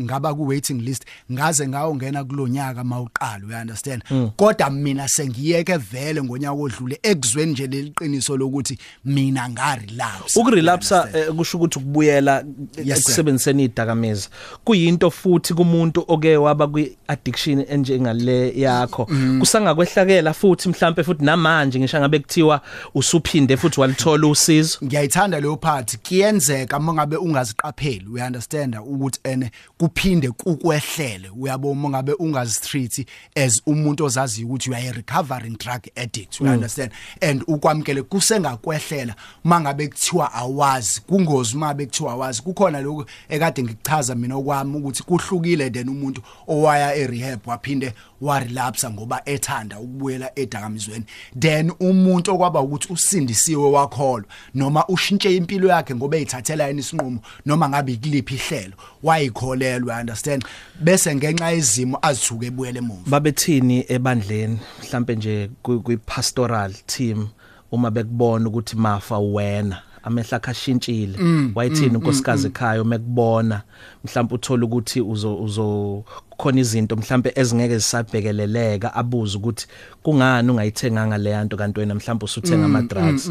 [0.00, 4.02] ngaba ku waiting list ngaze ngawongena kulonyaka mawuqala you understand?
[4.10, 4.30] Mm.
[4.36, 11.34] kodwa mina sengiyeke vele ngonyaka odlule ekuzweni nje leliqiniso lokuthi mina nga relapse ukurelapse eh,
[11.36, 12.44] kusho ukuthi ukubuyela
[12.76, 14.30] ekusebenziseni idakamizwa
[14.64, 19.06] kuyinto futhi kumuntu oke waba kwi addiction enjengale yakho.
[19.10, 19.40] Mm.
[19.40, 22.60] kusangakwehlakela futhi mhlambe futhi namanje ngisho ngabe kuthiwa
[22.94, 24.78] usuphinde futhi walithola usizo.
[24.84, 25.98] Ngiyayithanda leyo part.
[26.08, 31.30] Kuyenzeka mangabe ungaziqapheli we understand ukuthi ukuthi ene kuphinde kukwehlele.
[31.30, 33.06] Uyabo uma ngabe ungazitreat
[33.36, 36.52] as umuntu ozazi ukuthi a recovering drug addict you mm.
[36.52, 36.92] understand?
[37.20, 39.14] And ukwamkele kusengakwehlela
[39.44, 42.42] mangabe kuthiwa awazi kungozi uma bekuthiwa awazi.
[42.42, 48.40] Kukhona lokho ekade ngikuchaza mina okwami ukuthi kuhlukile then umuntu owaya e rehab waphinde wa
[48.40, 51.04] relapse ngoba ethanda ukubuyela edakamizweni.
[51.40, 57.68] Then umuntu okwaba ukuthi usindisiwe wakholwa noma ushintshe impilo yakhe ngoba eyithathela yena isinqumo noma
[57.68, 60.44] ngabe ikuliphi ihlelo wayikholelwa understand?
[60.80, 63.10] Bese ngenxa yezimo azithuke ebuyele emuva.
[63.10, 67.28] Babethini ebandleni mhlambe nje kwi pastoral team
[67.72, 73.62] uma bekubona ukuthi mafa wena amehla akhashintshile mm, wayithini mm, unkosikazi mm, ekhaya uma ekubona
[74.04, 76.04] mhlawumbe uthola ukuthi uzo uzo
[76.38, 79.66] khona izinto mhlambe ezingeke zisabhekeleleka abuza ukuthi
[80.02, 83.30] kungani ungayithenganga le yanto kanti wena mhlawumbe usuthenga ama drugs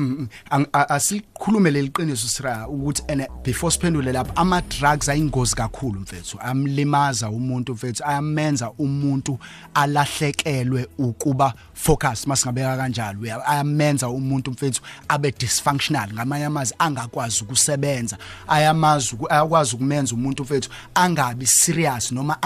[0.73, 6.37] asikhulume leliqiniso sira ukuthi ene before siphendule lapha ama drugs ayingozi kakhulu mfethu.
[6.39, 8.03] Amlimaza umuntu mfethu.
[8.05, 9.39] Ayamenza umuntu
[9.73, 19.17] alahlekelwe ukuba focus masingabeka kanjalo ayamenza umuntu mfethu abe dysfunctional ngamanye amazwi angakwazi ukusebenza ayamazi
[19.29, 22.41] ayakwazi ukumenza umuntu mfethu angabi serious noma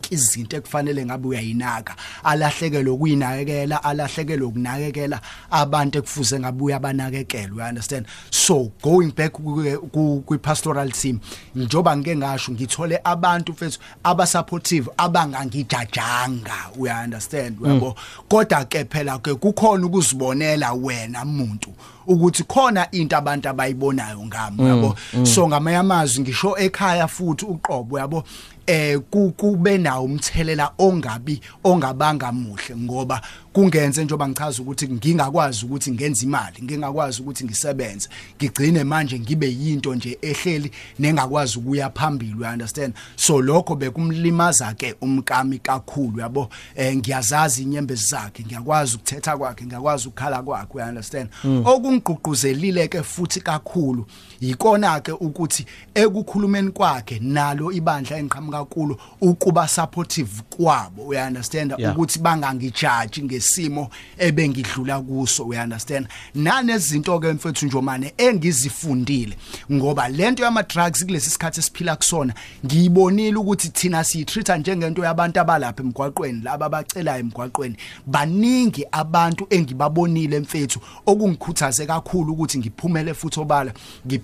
[0.00, 1.96] anganaki izinto ekufanele ngabe uyayinaka.
[2.24, 5.20] Alahlekelwe ukuyinakekela alahlekelwe ukunakekela
[5.50, 8.06] abantu ekufuze ngabe uyabanakekela you understand?
[8.30, 11.20] So going back kwi pastoral team
[11.54, 17.60] njoba ngike ngasho ngithole abantu mfethu abasupportive abangangijajanga you understand?
[17.60, 17.86] Uyabo?
[17.86, 18.26] Mm.
[18.28, 21.70] kodwa ke phela ke kukhona ukuzibonela wena umuntu
[22.10, 25.26] ukuthi khona into abantu abayibonayo ngami yabo mm, mm.
[25.26, 28.24] so ngamanye amazwi ngisho ekhaya futhi uqobo yabo
[28.66, 28.98] eh
[29.36, 33.20] kube nawo umthelela ongabi ongabanga muhle ngoba
[33.52, 39.94] kungenze njengoba ngichaza ukuthi ngingakwazi ukuthi ngenze imali ngingakwazi ukuthi ngisebenze ngigcine manje ngibe yinto
[39.94, 42.94] nje ehleli nengakwazi ukuya phambili you understand?
[43.16, 46.48] So lokho bekumlimaza ke umkami kakhulu yabo?
[46.76, 51.30] Eh ngiyazazi inyembezi zakhe ngiyakwazi ukuthetha kwakhe ngiyakwazi ukukhala kwakhe you understand?
[51.44, 51.62] Mm.
[51.66, 54.06] okungigqugquzelile ke futhi kakhulu
[54.40, 62.18] yikona ke ukuthi ekukhulumeni kwakhe nalo ibandla engiqhamuka kulo ukuba supportive kwabo you understand ukuthi
[62.18, 69.36] bangangijudge ngesimo ebengidlula kuso we understand nanezinto ke mfethu njomane engizifundile
[69.72, 72.34] ngoba lento yama drugs kulesi sikhathi esiphila kusona
[72.66, 77.76] ngiyibonile ukuthi thina siyitreata njengento yabantu abalapha emgwaqweni laba abacelayo emgwaqweni.
[78.06, 83.72] Baningi abantu engibabonile mfethu okungikhuthaze kakhulu ukuthi ngiphumele futhi obala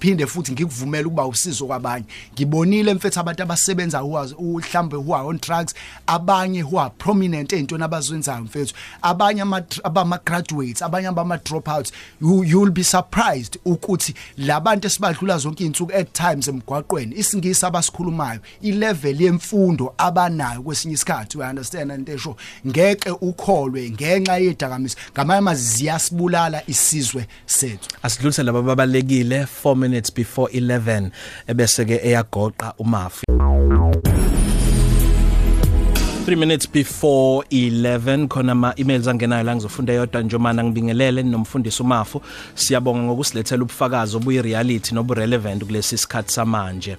[0.07, 2.05] ngiphinde futhi ngikuvumela ukuba usizo kwabanye.
[2.35, 5.75] Ngibonile mfethu abantu abasebenza uhlambe who are on drugs
[6.07, 8.75] abanye who are prominent ezintweni abazwenzayo mfethu.
[9.03, 9.43] Abanye
[9.85, 16.13] abama graduates abanye abama dropouts you you'll be surprised ukuthi labantu esibadlula zonke izinsuku at
[16.13, 22.37] times emgwaqweni isingisi abasikhulumayo ilevel yemfundo abanayo kwesinye isikhathi we understand and esho
[22.67, 27.89] ngeke ukholwe ngenxa yedakamisa ngamanye amaziya sibulala isizwe sethu.
[28.03, 29.96] Asidlulise laba babalekile 4 minutes.
[30.15, 31.11] Before 11
[31.47, 33.25] ebese ke eyagoqa umafu
[36.27, 42.23] 3 minutes before 11 khona ama emails angenayo la ngizofunda yodwa njomana ngibingelele nomfundisi uMafu.
[42.55, 46.97] Siyabonga ngokusilethela ubufakazi obuyi reality nobu relevant kulesi sikhathi samanje.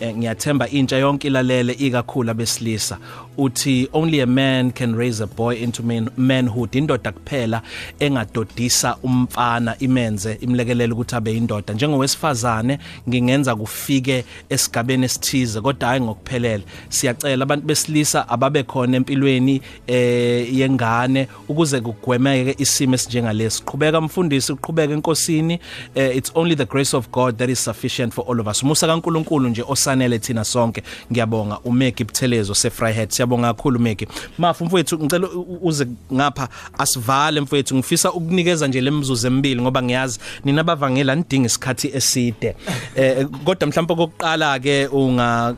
[0.00, 2.98] E, ngiyathemba intsha yonke ilalele ikakhulu abesilisa.
[3.38, 6.70] Uthi only a man can raise a boy into man, manhood.
[6.72, 7.62] Indoda kuphela
[7.98, 11.74] engadodisa umfana imenze imlekelele ukuthi abe indoda.
[11.74, 12.78] Njengowesifazane
[13.08, 16.64] ngingenza kufike esigabeni esithize kodwa hayi ngokuphelele.
[16.88, 23.62] Siyacela abantu besilisa ababe khona empilweni eh yengane ukuze kugwemeke isimo esinjengalesi.
[23.64, 25.58] Qhubeka mfundisi uqhubeka enkosini.
[25.94, 28.62] Eh, it's only the grace of God that is sufficient for all of us.
[28.62, 30.82] Umusa kaNkuluNkulu nje osanele thina sonke.
[31.12, 34.06] Ngiyabonga umeki Buthelezo seFryhead siyabonga kakhulu umeki
[34.38, 35.28] mafu mfowethu ngicela
[35.62, 36.48] uze ngapha
[36.78, 37.76] asivale mfowethu.
[37.76, 42.54] Ngifisa ukunikeza nje lemzuzu emibili ngoba ngiyazi nina abavangela nidinga isikhathi eside.
[42.96, 45.56] Eh kodwa mhlawumbe kokuqala ke unga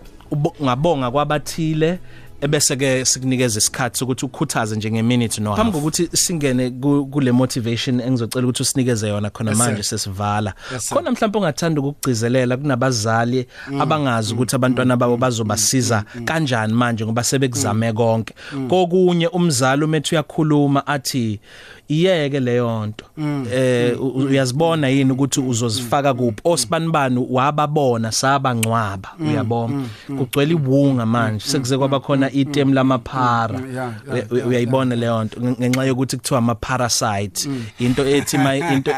[0.61, 1.99] ungabonga kwabathile
[2.43, 6.71] ebese ke sikunikeza isikhathi ukuthi ukhuthaze nje ngeminute no phambi kokuthi singene
[7.11, 10.55] kule motivation engizocela ukuthi usinikeze yona khona manje sesivala.
[10.89, 13.81] Khona mhlawumbe ungathanda ukugcizelela kunabazali mm.
[13.81, 16.25] abangazi ukuthi abantwana babo bazobasiza mm.
[16.25, 17.97] kanjani manje ngoba sebekuzame mm.
[17.97, 18.35] konke.
[18.69, 21.41] Kokunye umzali umethu uyakhuluma athi
[21.89, 23.05] iyeke leyo nto.
[23.53, 26.41] Eh uyazibona yini ukuthi uzozifaka kuphi?
[26.45, 29.09] Osibanibani wababona sabangcwaba.
[29.21, 31.45] Uyabona kugcwele ibunga manje.
[31.47, 33.61] Sekuze kwaba khona item lamaphara.
[34.47, 38.37] Uyayibona leyo nto ngenxa yokuthi kuthiwa ama parasite into ethi
[38.73, 38.93] into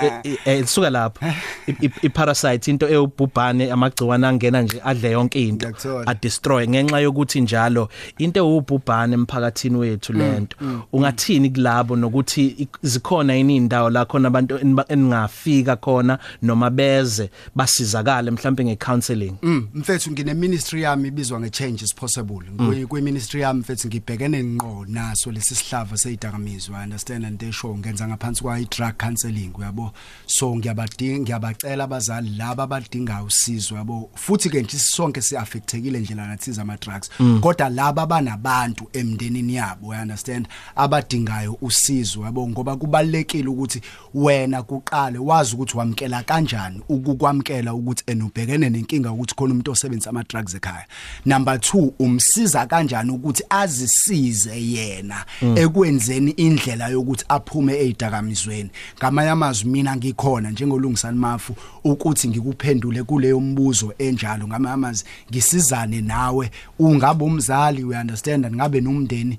[0.45, 1.26] esuka lapho.
[2.03, 5.72] Iparasite into ewubhubhane amagciwane angena nje adle yonke into.
[6.07, 10.57] A destroy ngenxa yokuthi njalo into ewubhubhane emphakathini wethu lento
[10.93, 14.59] ungathini kulabo nokuthi zikhona yini indawo la khona abantu
[14.89, 19.35] eningafika khona noma beze basizakale mhlawumbe ngecounseling?
[19.74, 22.45] Mfethu ngine ministry yami ibizwa nge change is possible.
[22.89, 28.09] Kwi ministry yami mfethu ngibhekene ngqo naso lesi sihlava seyidakamizwa understand and they show ngenza
[28.09, 29.93] ngaphansi kwa i drug counseling uyabo?
[30.27, 36.62] So ngiyabadinga ngiyabacela abazali laba abadinga usizo yabo futhi ke nje sonke siaffectekile ndlela nathiza
[36.62, 37.11] ama drugs
[37.41, 43.81] kodwa laba banabantu emndenini yabo you understand abadingayo usizo yabo ngoba kubalekile ukuthi
[44.14, 50.22] wena kuqale wazi ukuthi wamkela kanjani ukukwamkela ukuthi enubhekene nenkinga ukuthi khona umuntu osebenzisa ama
[50.22, 50.87] drugs ekhaya.
[51.25, 59.97] Number 2 umsiza kanjani ukuthi azisize yena ekwenzeni indlela yokuthi aphume ezidakamizweni ngamanye amazwi mina
[59.97, 61.55] ngikhona njengolungisani mafu
[61.85, 64.49] ukuthi ngikuphendule kuleyo mbuzo enjalo.
[64.49, 69.39] Ngamanye amazwi ngisizane nawe ungabe umzali we understand ngabe nomndeni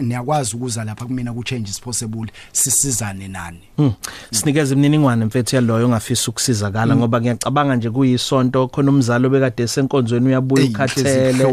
[0.00, 3.58] niyakwazi ukuza lapha kumina ku change is possible sisizane nani?
[3.76, 3.92] Hmm.
[4.30, 8.68] sinikeza imininingwane mfethu yaloyo ongafisa ukusizakala ngoba ngiyacabanga nje kuyisonto.
[8.68, 11.44] Khona umzali obekade esenkonzweni uyabuya ukhathele.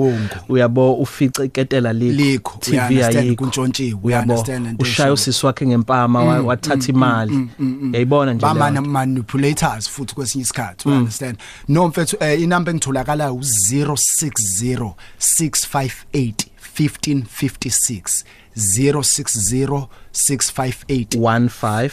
[0.50, 3.36] uyabo ufice iketela likho TV ayikho.
[3.36, 4.46] kuntshontshiwe uyabo
[4.80, 7.48] ushaya usisi wakhe ngempama wathatha imali.
[7.94, 11.38] yayibona nje bama manipulators futhi kwesinye isikhathi you understand.
[11.68, 16.34] No mfethu inamba engitholakala u060 658
[16.80, 18.24] 1556
[18.56, 21.92] 060 658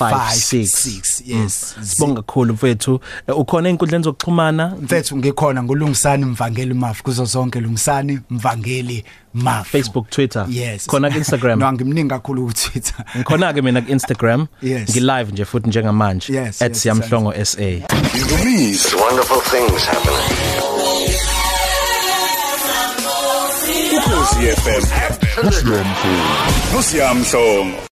[0.00, 1.74] 1556 yes.
[1.82, 3.00] Sibonga kakhulu mfethu.
[3.36, 4.76] Ukhona inkundleni zokuxhumana?
[4.82, 7.02] Mfethu ngikhona ngulungisani mvangeli mafu.
[7.02, 9.70] Kuzo zonke lungisani mvangeli mafu.
[9.70, 10.46] Facebook Twitter?
[10.50, 10.86] Yes.
[10.86, 11.58] khona ku Instagram?
[11.62, 14.90] No ngimningi kakhulu ku Twitter ngikhona ke mina ku Instagram yes.
[14.90, 17.62] ngi live nje futhi njengamanje yes, yes, @siyamhlongo SA
[18.14, 20.62] Indumiso wonderful things happening.
[23.96, 24.82] Ukhosi FM
[25.44, 27.82] Nosiyamhlongo Nosiyamhlongo